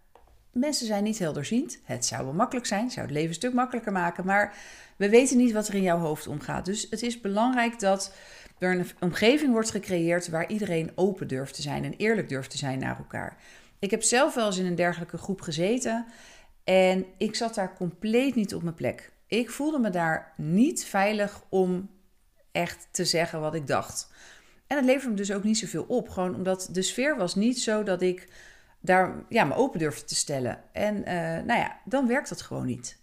mensen 0.57 0.87
zijn 0.87 1.03
niet 1.03 1.19
helderziend. 1.19 1.79
Het 1.83 2.05
zou 2.05 2.23
wel 2.23 2.33
makkelijk 2.33 2.65
zijn, 2.65 2.91
zou 2.91 3.05
het 3.05 3.15
leven 3.15 3.29
een 3.29 3.35
stuk 3.35 3.53
makkelijker 3.53 3.91
maken, 3.91 4.25
maar 4.25 4.53
we 4.95 5.09
weten 5.09 5.37
niet 5.37 5.51
wat 5.51 5.67
er 5.67 5.75
in 5.75 5.81
jouw 5.81 5.97
hoofd 5.97 6.27
omgaat. 6.27 6.65
Dus 6.65 6.87
het 6.89 7.01
is 7.01 7.21
belangrijk 7.21 7.79
dat 7.79 8.13
er 8.59 8.71
een 8.71 8.85
omgeving 8.99 9.51
wordt 9.51 9.71
gecreëerd 9.71 10.29
waar 10.29 10.49
iedereen 10.49 10.91
open 10.95 11.27
durft 11.27 11.53
te 11.53 11.61
zijn 11.61 11.83
en 11.83 11.93
eerlijk 11.93 12.29
durft 12.29 12.49
te 12.49 12.57
zijn 12.57 12.79
naar 12.79 12.97
elkaar. 12.97 13.37
Ik 13.79 13.91
heb 13.91 14.03
zelf 14.03 14.33
wel 14.33 14.45
eens 14.45 14.57
in 14.57 14.65
een 14.65 14.75
dergelijke 14.75 15.17
groep 15.17 15.41
gezeten 15.41 16.05
en 16.63 17.05
ik 17.17 17.35
zat 17.35 17.55
daar 17.55 17.75
compleet 17.75 18.35
niet 18.35 18.55
op 18.55 18.63
mijn 18.63 18.75
plek. 18.75 19.11
Ik 19.27 19.49
voelde 19.49 19.79
me 19.79 19.89
daar 19.89 20.33
niet 20.37 20.85
veilig 20.85 21.43
om 21.49 21.89
echt 22.51 22.87
te 22.91 23.05
zeggen 23.05 23.39
wat 23.39 23.55
ik 23.55 23.67
dacht. 23.67 24.11
En 24.67 24.77
het 24.77 24.85
leverde 24.85 25.09
me 25.09 25.15
dus 25.15 25.31
ook 25.31 25.43
niet 25.43 25.57
zoveel 25.57 25.83
op, 25.83 26.09
gewoon 26.09 26.35
omdat 26.35 26.69
de 26.71 26.81
sfeer 26.81 27.17
was 27.17 27.35
niet 27.35 27.59
zo 27.59 27.83
dat 27.83 28.01
ik 28.01 28.27
daar 28.79 29.15
ja, 29.29 29.43
me 29.43 29.55
open 29.55 29.79
durfde 29.79 30.05
te 30.05 30.15
stellen. 30.15 30.59
En 30.71 30.95
uh, 30.97 31.03
nou 31.45 31.59
ja, 31.59 31.79
dan 31.85 32.07
werkt 32.07 32.29
dat 32.29 32.41
gewoon 32.41 32.65
niet. 32.65 32.97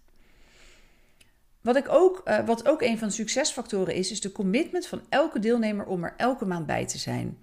Wat, 1.60 1.76
ik 1.76 1.88
ook, 1.88 2.22
uh, 2.24 2.46
wat 2.46 2.68
ook 2.68 2.82
een 2.82 2.98
van 2.98 3.08
de 3.08 3.14
succesfactoren 3.14 3.94
is, 3.94 4.10
is 4.10 4.20
de 4.20 4.32
commitment 4.32 4.86
van 4.86 5.02
elke 5.08 5.38
deelnemer 5.38 5.86
om 5.86 6.04
er 6.04 6.14
elke 6.16 6.44
maand 6.44 6.66
bij 6.66 6.86
te 6.86 6.98
zijn. 6.98 7.38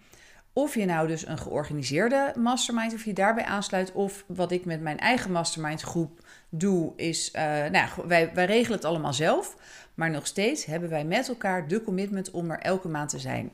Of 0.54 0.76
je 0.76 0.86
nou 0.86 1.08
dus 1.08 1.28
een 1.28 1.38
georganiseerde 1.38 2.34
mastermind, 2.38 2.94
of 2.94 3.06
je 3.06 3.14
daarbij 3.14 3.44
aansluit, 3.44 3.92
of 3.92 4.24
wat 4.28 4.52
ik 4.52 4.66
met 4.66 4.82
mijn 4.82 5.00
eigen 5.00 5.32
mastermind 5.32 5.82
groep 5.82 6.26
doe, 6.50 6.94
is, 6.96 7.34
uh, 7.36 7.42
nou, 7.66 7.90
wij, 8.06 8.34
wij 8.34 8.46
regelen 8.46 8.78
het 8.78 8.86
allemaal 8.86 9.14
zelf, 9.14 9.58
maar 9.94 10.10
nog 10.10 10.28
steeds 10.28 10.66
hebben 10.66 10.90
wij 10.90 11.06
met 11.06 11.28
elkaar 11.28 11.68
de 11.68 11.84
commitment 11.84 12.32
om 12.32 12.52
er 12.52 12.60
elke 12.60 12.88
maand 12.88 13.10
te 13.10 13.20
zijn. 13.20 13.52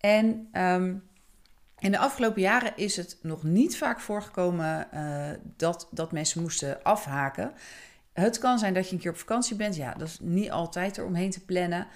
En 0.00 0.48
um, 0.52 1.02
in 1.82 1.90
de 1.90 1.98
afgelopen 1.98 2.40
jaren 2.40 2.72
is 2.76 2.96
het 2.96 3.16
nog 3.22 3.42
niet 3.42 3.76
vaak 3.76 4.00
voorgekomen 4.00 4.88
uh, 4.94 5.30
dat, 5.56 5.88
dat 5.90 6.12
mensen 6.12 6.42
moesten 6.42 6.82
afhaken. 6.82 7.52
Het 8.12 8.38
kan 8.38 8.58
zijn 8.58 8.74
dat 8.74 8.88
je 8.88 8.94
een 8.94 9.00
keer 9.00 9.10
op 9.10 9.16
vakantie 9.16 9.56
bent. 9.56 9.76
Ja, 9.76 9.94
dat 9.94 10.08
is 10.08 10.18
niet 10.20 10.50
altijd 10.50 10.96
er 10.96 11.04
omheen 11.04 11.30
te 11.30 11.44
plannen. 11.44 11.86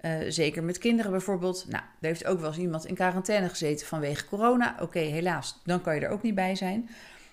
Uh, 0.00 0.16
zeker 0.28 0.64
met 0.64 0.78
kinderen 0.78 1.10
bijvoorbeeld. 1.10 1.66
Nou, 1.68 1.82
er 1.82 2.06
heeft 2.06 2.24
ook 2.24 2.40
wel 2.40 2.48
eens 2.48 2.58
iemand 2.58 2.86
in 2.86 2.94
quarantaine 2.94 3.48
gezeten 3.48 3.86
vanwege 3.86 4.26
corona. 4.26 4.76
Oké, 4.80 4.98
helaas, 4.98 5.60
dan 5.64 5.80
kan 5.80 5.94
je 5.94 6.00
er 6.00 6.10
ook 6.10 6.22
niet 6.22 6.34
bij 6.34 6.54
zijn. 6.54 6.88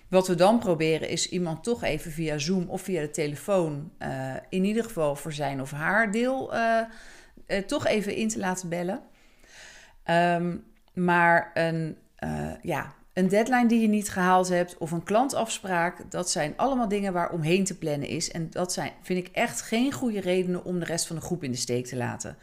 Wat 0.08 0.28
we 0.28 0.34
dan 0.34 0.58
proberen 0.58 1.08
is 1.08 1.28
iemand 1.28 1.64
toch 1.64 1.82
even 1.82 2.10
via 2.10 2.38
Zoom 2.38 2.68
of 2.68 2.82
via 2.82 3.00
de 3.00 3.10
telefoon, 3.10 3.92
uh, 3.98 4.34
in 4.48 4.64
ieder 4.64 4.84
geval 4.84 5.16
voor 5.16 5.32
zijn 5.32 5.60
of 5.60 5.70
haar 5.70 6.10
deel, 6.10 6.52
toch 7.66 7.86
even 7.86 8.14
in 8.14 8.28
te 8.28 8.38
laten 8.38 8.68
bellen. 8.68 9.02
Um, 10.10 10.64
maar 10.94 11.50
een, 11.54 11.96
ja, 12.62 12.94
een 13.12 13.28
deadline 13.28 13.66
die 13.66 13.80
je 13.80 13.88
niet 13.88 14.08
gehaald 14.08 14.48
hebt 14.48 14.78
of 14.78 14.90
een 14.90 15.02
klantafspraak, 15.02 16.10
dat 16.10 16.30
zijn 16.30 16.52
allemaal 16.56 16.88
dingen 16.88 17.12
waar 17.12 17.30
omheen 17.30 17.64
te 17.64 17.78
plannen 17.78 18.08
is. 18.08 18.30
En 18.30 18.50
dat 18.50 18.72
zijn, 18.72 18.92
vind 19.02 19.26
ik 19.26 19.34
echt 19.34 19.60
geen 19.60 19.92
goede 19.92 20.20
redenen 20.20 20.64
om 20.64 20.78
de 20.78 20.84
rest 20.84 21.06
van 21.06 21.16
de 21.16 21.22
groep 21.22 21.42
in 21.44 21.50
de 21.50 21.56
steek 21.56 21.86
te 21.86 21.96
laten. 21.96 22.36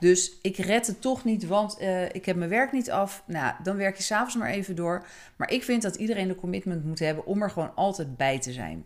Dus 0.00 0.38
ik 0.42 0.56
red 0.56 0.86
het 0.86 1.00
toch 1.00 1.24
niet, 1.24 1.46
want 1.46 1.80
uh, 1.80 2.04
ik 2.04 2.24
heb 2.24 2.36
mijn 2.36 2.50
werk 2.50 2.72
niet 2.72 2.90
af. 2.90 3.22
Nou, 3.26 3.54
dan 3.62 3.76
werk 3.76 3.96
je 3.96 4.02
s'avonds 4.02 4.36
maar 4.36 4.50
even 4.50 4.76
door. 4.76 5.06
Maar 5.36 5.50
ik 5.50 5.62
vind 5.62 5.82
dat 5.82 5.94
iedereen 5.94 6.28
de 6.28 6.34
commitment 6.34 6.84
moet 6.84 6.98
hebben 6.98 7.26
om 7.26 7.42
er 7.42 7.50
gewoon 7.50 7.74
altijd 7.74 8.16
bij 8.16 8.38
te 8.38 8.52
zijn. 8.52 8.84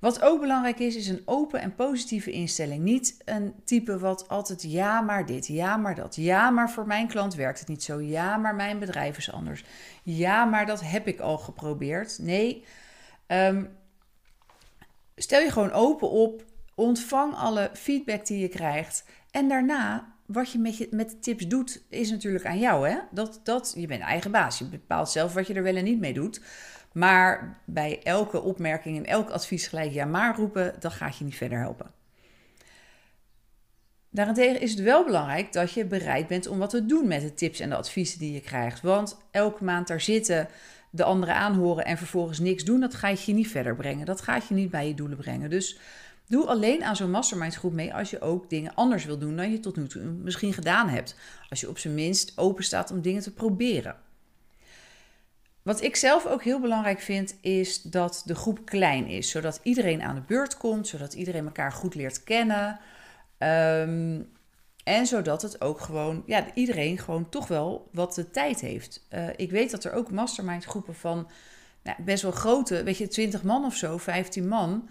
Wat 0.00 0.22
ook 0.22 0.40
belangrijk 0.40 0.78
is, 0.78 0.96
is 0.96 1.08
een 1.08 1.22
open 1.24 1.60
en 1.60 1.74
positieve 1.74 2.30
instelling. 2.30 2.82
Niet 2.82 3.16
een 3.24 3.54
type 3.64 3.98
wat 3.98 4.28
altijd 4.28 4.62
ja, 4.62 5.00
maar 5.00 5.26
dit, 5.26 5.46
ja, 5.46 5.76
maar 5.76 5.94
dat. 5.94 6.16
Ja, 6.16 6.50
maar 6.50 6.70
voor 6.70 6.86
mijn 6.86 7.08
klant 7.08 7.34
werkt 7.34 7.58
het 7.58 7.68
niet 7.68 7.82
zo. 7.82 8.00
Ja, 8.00 8.36
maar 8.36 8.54
mijn 8.54 8.78
bedrijf 8.78 9.16
is 9.16 9.32
anders. 9.32 9.64
Ja, 10.02 10.44
maar 10.44 10.66
dat 10.66 10.80
heb 10.80 11.06
ik 11.06 11.20
al 11.20 11.38
geprobeerd. 11.38 12.18
Nee, 12.18 12.64
um, 13.26 13.76
stel 15.16 15.40
je 15.40 15.50
gewoon 15.50 15.72
open 15.72 16.10
op. 16.10 16.44
Ontvang 16.74 17.34
alle 17.34 17.70
feedback 17.72 18.26
die 18.26 18.38
je 18.38 18.48
krijgt. 18.48 19.04
En 19.30 19.48
daarna, 19.48 20.12
wat 20.26 20.52
je 20.52 20.58
met, 20.58 20.76
je 20.76 20.88
met 20.90 21.10
de 21.10 21.18
tips 21.18 21.46
doet, 21.46 21.82
is 21.88 22.10
natuurlijk 22.10 22.46
aan 22.46 22.58
jou. 22.58 22.88
Hè? 22.88 22.98
Dat, 23.10 23.40
dat, 23.42 23.72
je 23.76 23.86
bent 23.86 24.02
eigen 24.02 24.30
baas. 24.30 24.58
Je 24.58 24.64
bepaalt 24.64 25.10
zelf 25.10 25.34
wat 25.34 25.46
je 25.46 25.54
er 25.54 25.62
wel 25.62 25.76
en 25.76 25.84
niet 25.84 26.00
mee 26.00 26.12
doet. 26.12 26.40
Maar 26.92 27.60
bij 27.64 28.02
elke 28.02 28.40
opmerking 28.40 28.96
en 28.96 29.06
elk 29.06 29.30
advies 29.30 29.66
gelijk 29.66 29.92
ja 29.92 30.04
maar 30.04 30.36
roepen, 30.36 30.74
dat 30.78 30.92
gaat 30.92 31.16
je 31.16 31.24
niet 31.24 31.36
verder 31.36 31.58
helpen. 31.58 31.90
Daarentegen 34.10 34.60
is 34.60 34.70
het 34.70 34.80
wel 34.80 35.04
belangrijk 35.04 35.52
dat 35.52 35.72
je 35.72 35.84
bereid 35.84 36.26
bent 36.26 36.46
om 36.46 36.58
wat 36.58 36.70
te 36.70 36.86
doen 36.86 37.08
met 37.08 37.20
de 37.20 37.34
tips 37.34 37.60
en 37.60 37.68
de 37.68 37.76
adviezen 37.76 38.18
die 38.18 38.32
je 38.32 38.40
krijgt. 38.40 38.80
Want 38.80 39.16
elke 39.30 39.64
maand 39.64 39.86
daar 39.86 40.00
zitten, 40.00 40.48
de 40.90 41.04
anderen 41.04 41.34
aanhoren 41.34 41.84
en 41.84 41.98
vervolgens 41.98 42.38
niks 42.38 42.64
doen, 42.64 42.80
dat 42.80 42.94
gaat 42.94 43.24
je 43.24 43.32
niet 43.32 43.48
verder 43.48 43.76
brengen. 43.76 44.06
Dat 44.06 44.20
gaat 44.20 44.48
je 44.48 44.54
niet 44.54 44.70
bij 44.70 44.88
je 44.88 44.94
doelen 44.94 45.18
brengen. 45.18 45.50
Dus 45.50 45.78
doe 46.26 46.46
alleen 46.46 46.84
aan 46.84 46.96
zo'n 46.96 47.10
mastermind 47.10 47.54
groep 47.54 47.72
mee 47.72 47.94
als 47.94 48.10
je 48.10 48.20
ook 48.20 48.50
dingen 48.50 48.74
anders 48.74 49.04
wil 49.04 49.18
doen 49.18 49.36
dan 49.36 49.50
je 49.50 49.60
tot 49.60 49.76
nu 49.76 49.86
toe 49.86 50.02
misschien 50.02 50.52
gedaan 50.52 50.88
hebt. 50.88 51.16
Als 51.48 51.60
je 51.60 51.68
op 51.68 51.78
zijn 51.78 51.94
minst 51.94 52.32
open 52.36 52.64
staat 52.64 52.90
om 52.90 53.00
dingen 53.00 53.22
te 53.22 53.32
proberen. 53.32 53.96
Wat 55.70 55.82
ik 55.82 55.96
zelf 55.96 56.26
ook 56.26 56.42
heel 56.42 56.60
belangrijk 56.60 57.00
vind, 57.00 57.36
is 57.40 57.82
dat 57.82 58.22
de 58.24 58.34
groep 58.34 58.64
klein 58.64 59.06
is. 59.06 59.30
Zodat 59.30 59.60
iedereen 59.62 60.02
aan 60.02 60.14
de 60.14 60.22
beurt 60.26 60.56
komt, 60.56 60.88
zodat 60.88 61.14
iedereen 61.14 61.44
elkaar 61.44 61.72
goed 61.72 61.94
leert 61.94 62.24
kennen. 62.24 62.80
Um, 63.38 64.28
en 64.84 65.06
zodat 65.06 65.42
het 65.42 65.60
ook 65.60 65.80
gewoon, 65.80 66.22
ja, 66.26 66.44
iedereen 66.54 66.98
gewoon 66.98 67.28
toch 67.28 67.48
wel 67.48 67.88
wat 67.92 68.14
de 68.14 68.30
tijd 68.30 68.60
heeft. 68.60 69.06
Uh, 69.14 69.28
ik 69.36 69.50
weet 69.50 69.70
dat 69.70 69.84
er 69.84 69.92
ook 69.92 70.10
mastermind 70.10 70.64
groepen 70.64 70.94
van 70.94 71.30
nou, 71.82 72.02
best 72.02 72.22
wel 72.22 72.32
grote, 72.32 72.82
weet 72.82 72.98
je, 72.98 73.08
20 73.08 73.42
man 73.42 73.64
of 73.64 73.74
zo, 73.74 73.98
15 73.98 74.48
man. 74.48 74.88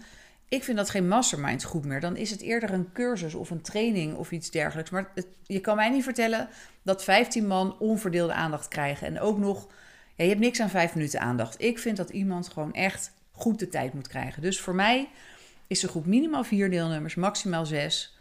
Ik 0.48 0.64
vind 0.64 0.76
dat 0.76 0.90
geen 0.90 1.08
mastermind 1.08 1.62
groep 1.62 1.84
meer. 1.84 2.00
Dan 2.00 2.16
is 2.16 2.30
het 2.30 2.40
eerder 2.40 2.72
een 2.72 2.92
cursus 2.92 3.34
of 3.34 3.50
een 3.50 3.62
training 3.62 4.16
of 4.16 4.30
iets 4.30 4.50
dergelijks. 4.50 4.90
Maar 4.90 5.12
je 5.42 5.60
kan 5.60 5.76
mij 5.76 5.90
niet 5.90 6.04
vertellen 6.04 6.48
dat 6.82 7.04
15 7.04 7.46
man 7.46 7.78
onverdeelde 7.78 8.32
aandacht 8.32 8.68
krijgen. 8.68 9.06
En 9.06 9.20
ook 9.20 9.38
nog 9.38 9.68
je 10.24 10.28
hebt 10.28 10.44
niks 10.44 10.60
aan 10.60 10.70
vijf 10.70 10.94
minuten 10.94 11.20
aandacht. 11.20 11.62
Ik 11.62 11.78
vind 11.78 11.96
dat 11.96 12.10
iemand 12.10 12.48
gewoon 12.48 12.74
echt 12.74 13.12
goed 13.30 13.58
de 13.58 13.68
tijd 13.68 13.92
moet 13.92 14.08
krijgen. 14.08 14.42
Dus 14.42 14.60
voor 14.60 14.74
mij 14.74 15.08
is 15.66 15.80
de 15.80 15.88
groep 15.88 16.06
minimaal 16.06 16.44
vier 16.44 16.70
deelnemers, 16.70 17.14
maximaal 17.14 17.66
zes. 17.66 18.18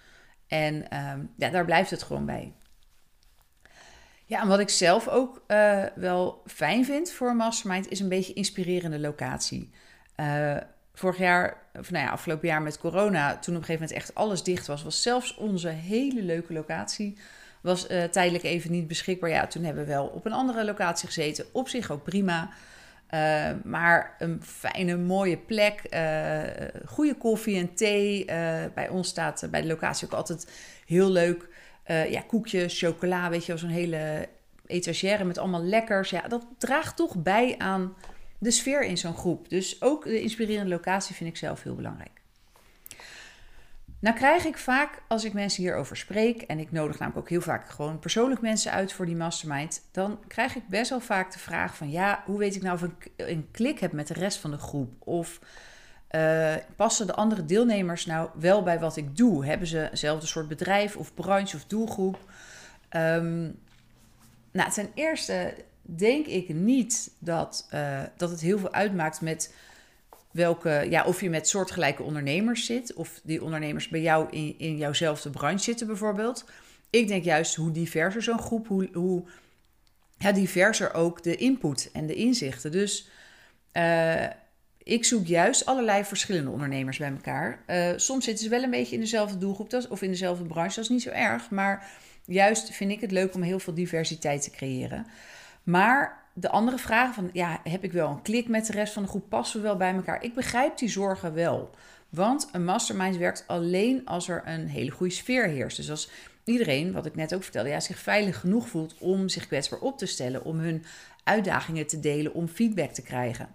En 0.47 0.89
ehm, 0.89 1.19
ja, 1.38 1.49
daar 1.49 1.65
blijft 1.65 1.91
het 1.91 2.03
gewoon 2.03 2.25
bij. 2.25 2.53
Ja, 4.25 4.41
en 4.41 4.47
wat 4.47 4.59
ik 4.59 4.69
zelf 4.69 5.07
ook 5.07 5.43
uh, 5.47 5.83
wel 5.95 6.41
fijn 6.45 6.85
vind 6.85 7.12
voor 7.12 7.29
een 7.29 7.35
mastermind 7.35 7.89
is 7.89 7.99
een 7.99 8.09
beetje 8.09 8.33
inspirerende 8.33 8.99
locatie. 8.99 9.69
Uh, 10.15 10.57
vorig 10.93 11.17
jaar, 11.17 11.57
of 11.79 11.91
nou 11.91 12.05
ja, 12.05 12.12
afgelopen 12.12 12.47
jaar 12.47 12.62
met 12.62 12.77
corona, 12.77 13.38
toen 13.38 13.55
op 13.55 13.59
een 13.62 13.65
gegeven 13.65 13.88
moment 13.88 13.91
echt 13.91 14.15
alles 14.15 14.43
dicht 14.43 14.67
was, 14.67 14.83
was 14.83 15.01
zelfs 15.01 15.35
onze 15.35 15.67
hele 15.67 16.21
leuke 16.21 16.53
locatie 16.53 17.17
was 17.61 17.89
uh, 17.89 18.03
tijdelijk 18.03 18.43
even 18.43 18.71
niet 18.71 18.87
beschikbaar. 18.87 19.29
Ja, 19.29 19.47
toen 19.47 19.63
hebben 19.63 19.83
we 19.83 19.89
wel 19.89 20.05
op 20.05 20.25
een 20.25 20.33
andere 20.33 20.65
locatie 20.65 21.07
gezeten. 21.07 21.45
Op 21.51 21.69
zich 21.69 21.91
ook 21.91 22.03
prima. 22.03 22.49
Uh, 23.13 23.49
maar 23.63 24.15
een 24.19 24.41
fijne, 24.43 24.97
mooie 24.97 25.37
plek. 25.37 25.81
Uh, 25.93 26.39
goede 26.85 27.15
koffie 27.15 27.57
en 27.57 27.73
thee. 27.73 28.25
bij 28.73 28.89
ons 28.89 29.07
staat 29.07 29.47
bij 29.51 29.61
de 29.61 29.67
locatie 29.67 30.07
ook 30.07 30.13
altijd 30.13 30.47
heel 30.85 31.09
leuk. 31.09 31.47
ja, 31.85 32.21
koekjes, 32.27 32.79
chocola, 32.79 33.29
weet 33.29 33.45
je 33.45 33.57
zo'n 33.57 33.69
hele 33.69 34.27
etagère 34.65 35.23
met 35.23 35.37
allemaal 35.37 35.63
lekkers. 35.63 36.09
Ja, 36.09 36.27
dat 36.27 36.45
draagt 36.57 36.95
toch 36.95 37.15
bij 37.15 37.55
aan 37.57 37.95
de 38.37 38.51
sfeer 38.51 38.83
in 38.83 38.97
zo'n 38.97 39.17
groep. 39.17 39.49
Dus 39.49 39.81
ook 39.81 40.03
de 40.03 40.21
inspirerende 40.21 40.69
locatie 40.69 41.15
vind 41.15 41.29
ik 41.29 41.37
zelf 41.37 41.63
heel 41.63 41.75
belangrijk. 41.75 42.18
Nou 43.99 44.15
krijg 44.15 44.45
ik 44.45 44.57
vaak, 44.57 45.01
als 45.07 45.23
ik 45.23 45.33
mensen 45.33 45.63
hierover 45.63 45.97
spreek, 45.97 46.41
en 46.41 46.59
ik 46.59 46.71
nodig 46.71 46.99
namelijk 46.99 47.23
ook 47.23 47.29
heel 47.29 47.41
vaak 47.41 47.69
gewoon 47.69 47.99
persoonlijk 47.99 48.41
mensen 48.41 48.71
uit 48.71 48.93
voor 48.93 49.05
die 49.05 49.15
mastermind, 49.15 49.81
dan 49.91 50.19
krijg 50.27 50.55
ik 50.55 50.67
best 50.67 50.89
wel 50.89 50.99
vaak 50.99 51.31
de 51.33 51.39
vraag 51.39 51.75
van, 51.75 51.91
ja, 51.91 52.23
hoe 52.25 52.38
weet 52.38 52.55
ik 52.55 52.62
nou 52.62 52.75
of 52.75 52.83
ik 52.83 53.12
een 53.15 53.47
klik 53.51 53.79
heb 53.79 53.91
met 53.91 54.07
de 54.07 54.13
rest 54.13 54.38
van 54.38 54.51
de 54.51 54.57
groep? 54.57 54.93
Of 54.99 55.39
uh, 56.12 56.55
passen 56.75 57.07
de 57.07 57.15
andere 57.15 57.45
deelnemers 57.45 58.05
nou 58.05 58.29
wel 58.33 58.63
bij 58.63 58.79
wat 58.79 58.97
ik 58.97 59.17
doe? 59.17 59.45
Hebben 59.45 59.67
ze 59.67 59.77
hetzelfde 59.77 60.27
soort 60.27 60.47
bedrijf 60.47 60.95
of 60.95 61.13
branche 61.13 61.55
of 61.55 61.65
doelgroep? 61.65 62.17
Um, 62.91 63.59
nou, 64.51 64.71
ten 64.71 64.89
eerste 64.93 65.53
denk 65.81 66.25
ik 66.25 66.49
niet 66.49 67.12
dat, 67.19 67.69
uh, 67.73 68.01
dat 68.17 68.29
het 68.29 68.41
heel 68.41 68.59
veel 68.59 68.73
uitmaakt 68.73 69.21
met 69.21 69.53
welke, 70.31 70.85
ja, 70.89 71.03
of 71.03 71.21
je 71.21 71.29
met 71.29 71.47
soortgelijke 71.47 72.03
ondernemers 72.03 72.65
zit, 72.65 72.93
of 72.93 73.19
die 73.23 73.43
ondernemers 73.43 73.87
bij 73.87 74.01
jou 74.01 74.27
in, 74.29 74.55
in 74.57 74.77
jouwzelfde 74.77 75.29
branche 75.29 75.63
zitten 75.63 75.87
bijvoorbeeld. 75.87 76.45
Ik 76.89 77.07
denk 77.07 77.23
juist 77.23 77.55
hoe 77.55 77.71
diverser 77.71 78.23
zo'n 78.23 78.39
groep, 78.39 78.67
hoe, 78.67 78.89
hoe 78.93 79.23
ja, 80.17 80.31
diverser 80.31 80.93
ook 80.93 81.23
de 81.23 81.35
input 81.35 81.89
en 81.93 82.07
de 82.07 82.15
inzichten. 82.15 82.71
Dus 82.71 83.09
uh, 83.73 84.25
ik 84.83 85.05
zoek 85.05 85.25
juist 85.25 85.65
allerlei 85.65 86.03
verschillende 86.03 86.49
ondernemers 86.49 86.97
bij 86.97 87.11
elkaar. 87.11 87.63
Uh, 87.67 87.89
soms 87.95 88.25
zitten 88.25 88.43
ze 88.43 88.49
wel 88.49 88.63
een 88.63 88.69
beetje 88.69 88.95
in 88.95 89.01
dezelfde 89.01 89.37
doelgroep 89.37 89.85
of 89.89 90.01
in 90.01 90.09
dezelfde 90.09 90.43
branche, 90.43 90.75
dat 90.75 90.83
is 90.83 90.89
niet 90.89 91.01
zo 91.01 91.09
erg. 91.09 91.49
Maar 91.49 91.91
juist 92.25 92.71
vind 92.71 92.91
ik 92.91 93.01
het 93.01 93.11
leuk 93.11 93.33
om 93.33 93.41
heel 93.41 93.59
veel 93.59 93.73
diversiteit 93.73 94.41
te 94.41 94.51
creëren. 94.51 95.07
Maar 95.63 96.28
de 96.33 96.49
andere 96.49 96.77
vraag 96.77 97.13
van, 97.13 97.29
ja, 97.33 97.59
heb 97.63 97.83
ik 97.83 97.91
wel 97.91 98.09
een 98.09 98.21
klik 98.21 98.47
met 98.47 98.65
de 98.65 98.73
rest 98.73 98.93
van 98.93 99.03
de 99.03 99.09
groep? 99.09 99.29
Passen 99.29 99.61
we 99.61 99.67
wel 99.67 99.77
bij 99.77 99.93
elkaar? 99.93 100.23
Ik 100.23 100.33
begrijp 100.33 100.77
die 100.77 100.89
zorgen 100.89 101.33
wel. 101.33 101.69
Want 102.09 102.49
een 102.51 102.65
mastermind 102.65 103.17
werkt 103.17 103.43
alleen 103.47 104.05
als 104.05 104.27
er 104.27 104.41
een 104.45 104.67
hele 104.67 104.91
goede 104.91 105.13
sfeer 105.13 105.47
heerst. 105.47 105.77
Dus 105.77 105.89
als 105.89 106.09
iedereen, 106.43 106.91
wat 106.91 107.05
ik 107.05 107.15
net 107.15 107.35
ook 107.35 107.43
vertelde, 107.43 107.79
zich 107.79 107.99
veilig 107.99 108.39
genoeg 108.39 108.67
voelt 108.67 108.95
om 108.97 109.29
zich 109.29 109.47
kwetsbaar 109.47 109.79
op 109.79 109.97
te 109.97 110.05
stellen, 110.05 110.43
om 110.43 110.59
hun 110.59 110.85
uitdagingen 111.23 111.87
te 111.87 111.99
delen, 111.99 112.33
om 112.33 112.47
feedback 112.47 112.91
te 112.91 113.01
krijgen. 113.01 113.49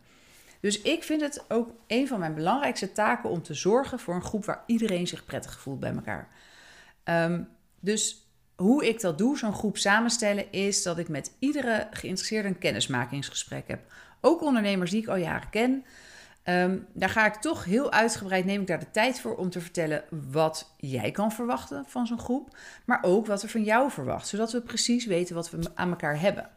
Dus 0.60 0.82
ik 0.82 1.02
vind 1.02 1.20
het 1.20 1.44
ook 1.48 1.70
een 1.86 2.08
van 2.08 2.18
mijn 2.18 2.34
belangrijkste 2.34 2.92
taken 2.92 3.30
om 3.30 3.42
te 3.42 3.54
zorgen 3.54 3.98
voor 3.98 4.14
een 4.14 4.22
groep 4.22 4.44
waar 4.44 4.62
iedereen 4.66 5.06
zich 5.06 5.24
prettig 5.24 5.60
voelt 5.60 5.80
bij 5.80 5.94
elkaar. 5.94 6.28
Um, 7.04 7.48
dus 7.80 8.23
hoe 8.56 8.88
ik 8.88 9.00
dat 9.00 9.18
doe, 9.18 9.38
zo'n 9.38 9.54
groep 9.54 9.76
samenstellen, 9.76 10.52
is 10.52 10.82
dat 10.82 10.98
ik 10.98 11.08
met 11.08 11.32
iedere 11.38 11.88
geïnteresseerde 11.90 12.48
een 12.48 12.58
kennismakingsgesprek 12.58 13.68
heb. 13.68 13.92
Ook 14.20 14.42
ondernemers 14.42 14.90
die 14.90 15.02
ik 15.02 15.08
al 15.08 15.16
jaren 15.16 15.50
ken. 15.50 15.84
Ehm, 16.42 16.78
daar 16.92 17.08
ga 17.08 17.26
ik 17.26 17.34
toch 17.34 17.64
heel 17.64 17.92
uitgebreid, 17.92 18.44
neem 18.44 18.60
ik 18.60 18.66
daar 18.66 18.78
de 18.78 18.90
tijd 18.90 19.20
voor 19.20 19.36
om 19.36 19.50
te 19.50 19.60
vertellen 19.60 20.04
wat 20.32 20.74
jij 20.76 21.10
kan 21.10 21.32
verwachten 21.32 21.84
van 21.86 22.06
zo'n 22.06 22.18
groep, 22.18 22.56
maar 22.84 23.02
ook 23.02 23.26
wat 23.26 23.42
er 23.42 23.48
van 23.48 23.64
jou 23.64 23.90
verwacht, 23.90 24.28
zodat 24.28 24.52
we 24.52 24.60
precies 24.60 25.06
weten 25.06 25.34
wat 25.34 25.50
we 25.50 25.70
aan 25.74 25.90
elkaar 25.90 26.20
hebben. 26.20 26.50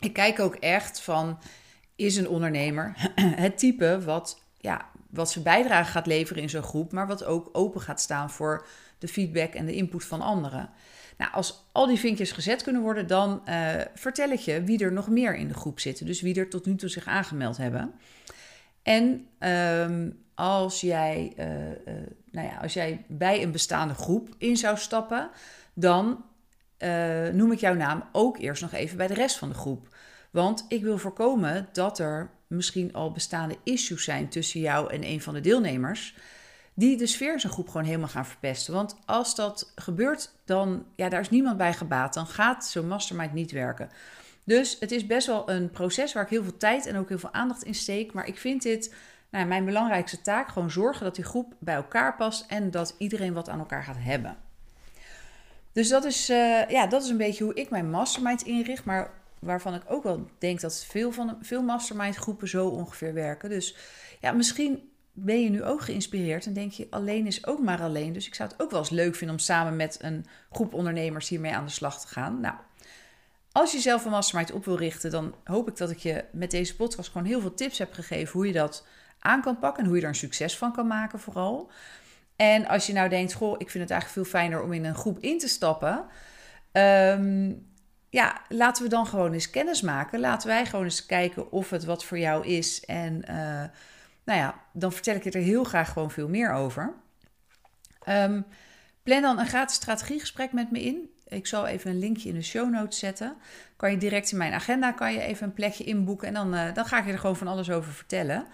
Ik 0.00 0.12
kijk 0.12 0.40
ook 0.40 0.54
echt 0.54 1.00
van, 1.00 1.38
is 1.96 2.16
een 2.16 2.28
ondernemer 2.28 3.12
het 3.44 3.58
type 3.58 4.00
wat, 4.04 4.42
ja, 4.58 4.88
wat 5.10 5.30
zijn 5.30 5.44
bijdrage 5.44 5.90
gaat 5.90 6.06
leveren 6.06 6.42
in 6.42 6.50
zo'n 6.50 6.62
groep, 6.62 6.92
maar 6.92 7.06
wat 7.06 7.24
ook 7.24 7.48
open 7.52 7.80
gaat 7.80 8.00
staan 8.00 8.30
voor 8.30 8.66
de 9.04 9.12
feedback 9.12 9.54
en 9.54 9.66
de 9.66 9.74
input 9.74 10.04
van 10.04 10.20
anderen. 10.20 10.70
Nou, 11.18 11.32
als 11.32 11.64
al 11.72 11.86
die 11.86 11.98
vinkjes 11.98 12.32
gezet 12.32 12.62
kunnen 12.62 12.82
worden, 12.82 13.06
dan 13.06 13.42
uh, 13.48 13.70
vertel 13.94 14.30
ik 14.30 14.38
je 14.38 14.62
wie 14.62 14.84
er 14.84 14.92
nog 14.92 15.08
meer 15.08 15.36
in 15.36 15.48
de 15.48 15.54
groep 15.54 15.80
zitten. 15.80 16.06
Dus 16.06 16.20
wie 16.20 16.38
er 16.38 16.48
tot 16.48 16.66
nu 16.66 16.76
toe 16.76 16.88
zich 16.88 17.06
aangemeld 17.06 17.56
hebben. 17.56 17.94
En 18.82 19.26
um, 19.38 20.18
als, 20.34 20.80
jij, 20.80 21.32
uh, 21.38 21.46
uh, 21.46 21.74
nou 22.30 22.48
ja, 22.48 22.56
als 22.56 22.72
jij 22.72 23.04
bij 23.08 23.42
een 23.42 23.52
bestaande 23.52 23.94
groep 23.94 24.28
in 24.38 24.56
zou 24.56 24.76
stappen, 24.76 25.30
dan 25.74 26.24
noem 27.32 27.52
ik 27.52 27.58
jouw 27.58 27.74
naam 27.74 28.04
ook 28.12 28.38
eerst 28.38 28.62
nog 28.62 28.72
even 28.72 28.96
bij 28.96 29.06
de 29.06 29.14
rest 29.14 29.36
van 29.36 29.48
de 29.48 29.54
groep. 29.54 29.96
Want 30.30 30.64
ik 30.68 30.82
wil 30.82 30.98
voorkomen 30.98 31.68
dat 31.72 31.98
er 31.98 32.30
misschien 32.46 32.92
al 32.92 33.12
bestaande 33.12 33.56
issues 33.62 34.04
zijn 34.04 34.28
tussen 34.28 34.60
jou 34.60 34.92
en 34.92 35.04
een 35.04 35.20
van 35.20 35.34
de 35.34 35.40
deelnemers 35.40 36.16
die 36.74 36.96
de 36.96 37.06
sfeer 37.06 37.32
in 37.32 37.40
zijn 37.40 37.52
groep 37.52 37.68
gewoon 37.68 37.86
helemaal 37.86 38.08
gaan 38.08 38.26
verpesten. 38.26 38.74
Want 38.74 38.96
als 39.04 39.34
dat 39.34 39.72
gebeurt, 39.74 40.32
dan 40.44 40.86
ja, 40.96 41.08
daar 41.08 41.20
is 41.20 41.30
niemand 41.30 41.56
bij 41.56 41.72
gebaat. 41.72 42.14
Dan 42.14 42.26
gaat 42.26 42.66
zo'n 42.66 42.88
mastermind 42.88 43.32
niet 43.32 43.50
werken. 43.50 43.90
Dus 44.44 44.76
het 44.80 44.90
is 44.90 45.06
best 45.06 45.26
wel 45.26 45.50
een 45.50 45.70
proces 45.70 46.12
waar 46.12 46.22
ik 46.22 46.28
heel 46.28 46.42
veel 46.42 46.56
tijd 46.56 46.86
en 46.86 46.96
ook 46.96 47.08
heel 47.08 47.18
veel 47.18 47.32
aandacht 47.32 47.62
in 47.62 47.74
steek. 47.74 48.12
Maar 48.12 48.26
ik 48.26 48.38
vind 48.38 48.62
dit 48.62 48.94
nou, 49.30 49.46
mijn 49.46 49.64
belangrijkste 49.64 50.20
taak: 50.20 50.48
gewoon 50.48 50.70
zorgen 50.70 51.04
dat 51.04 51.14
die 51.14 51.24
groep 51.24 51.54
bij 51.58 51.74
elkaar 51.74 52.16
past 52.16 52.44
en 52.48 52.70
dat 52.70 52.94
iedereen 52.98 53.32
wat 53.32 53.48
aan 53.48 53.58
elkaar 53.58 53.84
gaat 53.84 53.96
hebben. 53.98 54.36
Dus 55.72 55.88
dat 55.88 56.04
is, 56.04 56.30
uh, 56.30 56.68
ja, 56.68 56.86
dat 56.86 57.02
is 57.02 57.08
een 57.08 57.16
beetje 57.16 57.44
hoe 57.44 57.54
ik 57.54 57.70
mijn 57.70 57.90
mastermind 57.90 58.42
inricht. 58.42 58.84
Maar 58.84 59.10
waarvan 59.38 59.74
ik 59.74 59.82
ook 59.86 60.02
wel 60.02 60.28
denk 60.38 60.60
dat 60.60 60.84
veel, 60.88 61.12
van, 61.12 61.38
veel 61.40 61.62
mastermind 61.62 62.16
groepen 62.16 62.48
zo 62.48 62.66
ongeveer 62.66 63.14
werken. 63.14 63.48
Dus 63.48 63.76
ja, 64.20 64.32
misschien 64.32 64.92
ben 65.16 65.42
je 65.42 65.50
nu 65.50 65.64
ook 65.64 65.80
geïnspireerd 65.80 66.46
en 66.46 66.52
denk 66.52 66.72
je 66.72 66.86
alleen 66.90 67.26
is 67.26 67.46
ook 67.46 67.62
maar 67.62 67.80
alleen. 67.80 68.12
Dus 68.12 68.26
ik 68.26 68.34
zou 68.34 68.48
het 68.48 68.62
ook 68.62 68.70
wel 68.70 68.80
eens 68.80 68.90
leuk 68.90 69.14
vinden 69.14 69.36
om 69.36 69.42
samen 69.42 69.76
met 69.76 69.98
een 70.00 70.26
groep 70.50 70.74
ondernemers 70.74 71.28
hiermee 71.28 71.54
aan 71.54 71.64
de 71.64 71.70
slag 71.70 72.00
te 72.00 72.06
gaan. 72.06 72.40
Nou, 72.40 72.54
als 73.52 73.72
je 73.72 73.78
zelf 73.78 74.04
een 74.04 74.10
mastermind 74.10 74.52
op 74.52 74.64
wil 74.64 74.76
richten, 74.76 75.10
dan 75.10 75.34
hoop 75.44 75.68
ik 75.68 75.76
dat 75.76 75.90
ik 75.90 75.98
je 75.98 76.24
met 76.32 76.50
deze 76.50 76.76
podcast 76.76 77.10
gewoon 77.10 77.26
heel 77.26 77.40
veel 77.40 77.54
tips 77.54 77.78
heb 77.78 77.92
gegeven 77.92 78.32
hoe 78.32 78.46
je 78.46 78.52
dat 78.52 78.86
aan 79.18 79.42
kan 79.42 79.58
pakken 79.58 79.82
en 79.82 79.88
hoe 79.88 79.96
je 79.96 80.02
er 80.02 80.08
een 80.08 80.14
succes 80.14 80.58
van 80.58 80.72
kan 80.72 80.86
maken 80.86 81.18
vooral. 81.18 81.70
En 82.36 82.66
als 82.66 82.86
je 82.86 82.92
nou 82.92 83.08
denkt, 83.08 83.32
goh, 83.32 83.54
ik 83.58 83.70
vind 83.70 83.82
het 83.82 83.92
eigenlijk 83.92 84.28
veel 84.28 84.38
fijner 84.40 84.62
om 84.62 84.72
in 84.72 84.84
een 84.84 84.94
groep 84.94 85.18
in 85.18 85.38
te 85.38 85.48
stappen. 85.48 86.04
Ehm, 86.72 87.52
ja, 88.10 88.40
laten 88.48 88.82
we 88.82 88.88
dan 88.88 89.06
gewoon 89.06 89.32
eens 89.32 89.50
kennis 89.50 89.80
maken. 89.80 90.20
Laten 90.20 90.48
wij 90.48 90.66
gewoon 90.66 90.84
eens 90.84 91.06
kijken 91.06 91.52
of 91.52 91.70
het 91.70 91.84
wat 91.84 92.04
voor 92.04 92.18
jou 92.18 92.46
is. 92.46 92.84
En 92.84 93.22
uh, 93.30 93.64
nou 94.24 94.38
ja, 94.38 94.60
dan 94.72 94.92
vertel 94.92 95.14
ik 95.14 95.24
je 95.24 95.30
er 95.30 95.40
heel 95.40 95.64
graag 95.64 95.92
gewoon 95.92 96.10
veel 96.10 96.28
meer 96.28 96.52
over. 96.52 96.94
Um, 98.08 98.46
plan 99.02 99.22
dan 99.22 99.38
een 99.38 99.46
gratis 99.46 99.76
strategiegesprek 99.76 100.52
met 100.52 100.70
me 100.70 100.82
in. 100.82 101.08
Ik 101.28 101.46
zal 101.46 101.66
even 101.66 101.90
een 101.90 101.98
linkje 101.98 102.28
in 102.28 102.34
de 102.34 102.42
show 102.42 102.70
notes 102.70 102.98
zetten. 102.98 103.36
Kan 103.76 103.90
je 103.90 103.96
direct 103.96 104.32
in 104.32 104.38
mijn 104.38 104.52
agenda 104.52 104.92
kan 104.92 105.12
je 105.12 105.20
even 105.20 105.46
een 105.46 105.52
plekje 105.52 105.84
inboeken. 105.84 106.28
En 106.28 106.34
dan, 106.34 106.54
uh, 106.54 106.74
dan 106.74 106.84
ga 106.84 106.98
ik 106.98 107.06
je 107.06 107.12
er 107.12 107.18
gewoon 107.18 107.36
van 107.36 107.48
alles 107.48 107.70
over 107.70 107.92
vertellen. 107.92 108.46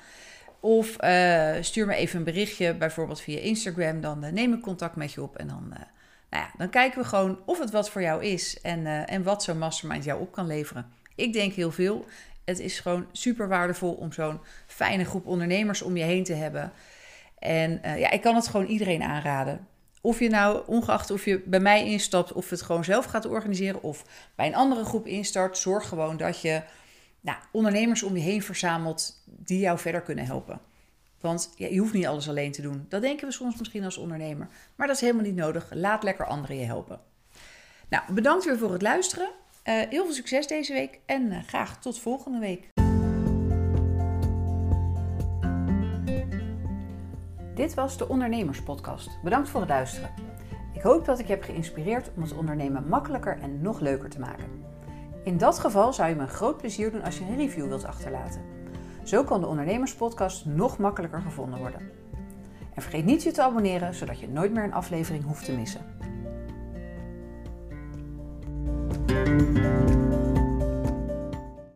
Of 0.60 1.02
uh, 1.04 1.54
stuur 1.60 1.86
me 1.86 1.94
even 1.94 2.18
een 2.18 2.24
berichtje, 2.24 2.74
bijvoorbeeld 2.74 3.20
via 3.20 3.38
Instagram. 3.38 4.00
Dan 4.00 4.24
uh, 4.24 4.30
neem 4.30 4.52
ik 4.52 4.60
contact 4.60 4.96
met 4.96 5.12
je 5.12 5.22
op. 5.22 5.36
En 5.36 5.48
dan, 5.48 5.68
nou 5.68 6.44
ja, 6.44 6.50
dan 6.56 6.70
kijken 6.70 7.00
we 7.00 7.08
gewoon 7.08 7.38
of 7.46 7.58
het 7.58 7.70
wat 7.70 7.90
voor 7.90 8.02
jou 8.02 8.24
is. 8.24 8.60
En, 8.60 9.06
en 9.06 9.22
wat 9.22 9.42
zo'n 9.42 9.58
mastermind 9.58 10.04
jou 10.04 10.20
op 10.20 10.32
kan 10.32 10.46
leveren. 10.46 10.92
Ik 11.14 11.32
denk 11.32 11.52
heel 11.52 11.72
veel. 11.72 12.06
Het 12.50 12.58
is 12.58 12.80
gewoon 12.80 13.06
super 13.12 13.48
waardevol 13.48 13.92
om 13.92 14.12
zo'n 14.12 14.40
fijne 14.66 15.04
groep 15.04 15.26
ondernemers 15.26 15.82
om 15.82 15.96
je 15.96 16.04
heen 16.04 16.24
te 16.24 16.34
hebben. 16.34 16.72
En 17.38 17.80
ja, 17.82 18.10
ik 18.10 18.20
kan 18.20 18.34
het 18.34 18.48
gewoon 18.48 18.66
iedereen 18.66 19.02
aanraden. 19.02 19.66
Of 20.00 20.18
je 20.18 20.28
nou, 20.28 20.62
ongeacht 20.66 21.10
of 21.10 21.24
je 21.24 21.42
bij 21.46 21.60
mij 21.60 21.86
instapt 21.86 22.32
of 22.32 22.50
het 22.50 22.62
gewoon 22.62 22.84
zelf 22.84 23.04
gaat 23.04 23.26
organiseren 23.26 23.82
of 23.82 24.04
bij 24.34 24.46
een 24.46 24.54
andere 24.54 24.84
groep 24.84 25.06
instart, 25.06 25.58
zorg 25.58 25.88
gewoon 25.88 26.16
dat 26.16 26.40
je 26.40 26.62
nou, 27.20 27.38
ondernemers 27.52 28.02
om 28.02 28.16
je 28.16 28.22
heen 28.22 28.42
verzamelt 28.42 29.22
die 29.24 29.58
jou 29.58 29.78
verder 29.78 30.00
kunnen 30.00 30.26
helpen. 30.26 30.60
Want 31.20 31.52
je 31.56 31.78
hoeft 31.78 31.92
niet 31.92 32.06
alles 32.06 32.28
alleen 32.28 32.52
te 32.52 32.62
doen. 32.62 32.86
Dat 32.88 33.02
denken 33.02 33.26
we 33.26 33.32
soms 33.32 33.58
misschien 33.58 33.84
als 33.84 33.98
ondernemer. 33.98 34.48
Maar 34.74 34.86
dat 34.86 34.96
is 34.96 35.02
helemaal 35.02 35.24
niet 35.24 35.34
nodig. 35.34 35.66
Laat 35.70 36.02
lekker 36.02 36.26
anderen 36.26 36.56
je 36.56 36.64
helpen. 36.64 37.00
Nou, 37.88 38.12
bedankt 38.12 38.44
weer 38.44 38.58
voor 38.58 38.72
het 38.72 38.82
luisteren. 38.82 39.30
Uh, 39.64 39.74
heel 39.74 40.04
veel 40.04 40.14
succes 40.14 40.46
deze 40.46 40.72
week 40.72 41.00
en 41.06 41.22
uh, 41.22 41.38
graag 41.46 41.80
tot 41.80 41.98
volgende 41.98 42.38
week. 42.38 42.68
Dit 47.54 47.74
was 47.74 47.96
de 47.96 48.08
Ondernemerspodcast. 48.08 49.18
Bedankt 49.22 49.48
voor 49.48 49.60
het 49.60 49.68
luisteren. 49.68 50.10
Ik 50.72 50.82
hoop 50.82 51.04
dat 51.04 51.18
ik 51.18 51.26
je 51.26 51.32
heb 51.32 51.42
geïnspireerd 51.42 52.10
om 52.16 52.22
het 52.22 52.36
ondernemen 52.36 52.88
makkelijker 52.88 53.38
en 53.40 53.62
nog 53.62 53.80
leuker 53.80 54.08
te 54.10 54.20
maken. 54.20 54.44
In 55.24 55.38
dat 55.38 55.58
geval 55.58 55.92
zou 55.92 56.08
je 56.08 56.14
me 56.14 56.22
een 56.22 56.28
groot 56.28 56.56
plezier 56.56 56.90
doen 56.90 57.02
als 57.02 57.18
je 57.18 57.24
een 57.24 57.36
review 57.36 57.66
wilt 57.66 57.84
achterlaten. 57.84 58.42
Zo 59.02 59.24
kan 59.24 59.40
de 59.40 59.46
Ondernemerspodcast 59.46 60.46
nog 60.46 60.78
makkelijker 60.78 61.20
gevonden 61.20 61.58
worden. 61.58 61.90
En 62.74 62.82
vergeet 62.82 63.04
niet 63.04 63.22
je 63.22 63.30
te 63.30 63.42
abonneren, 63.42 63.94
zodat 63.94 64.20
je 64.20 64.28
nooit 64.28 64.52
meer 64.52 64.64
een 64.64 64.72
aflevering 64.72 65.24
hoeft 65.24 65.44
te 65.44 65.52
missen. 65.52 65.80
Música 69.30 69.99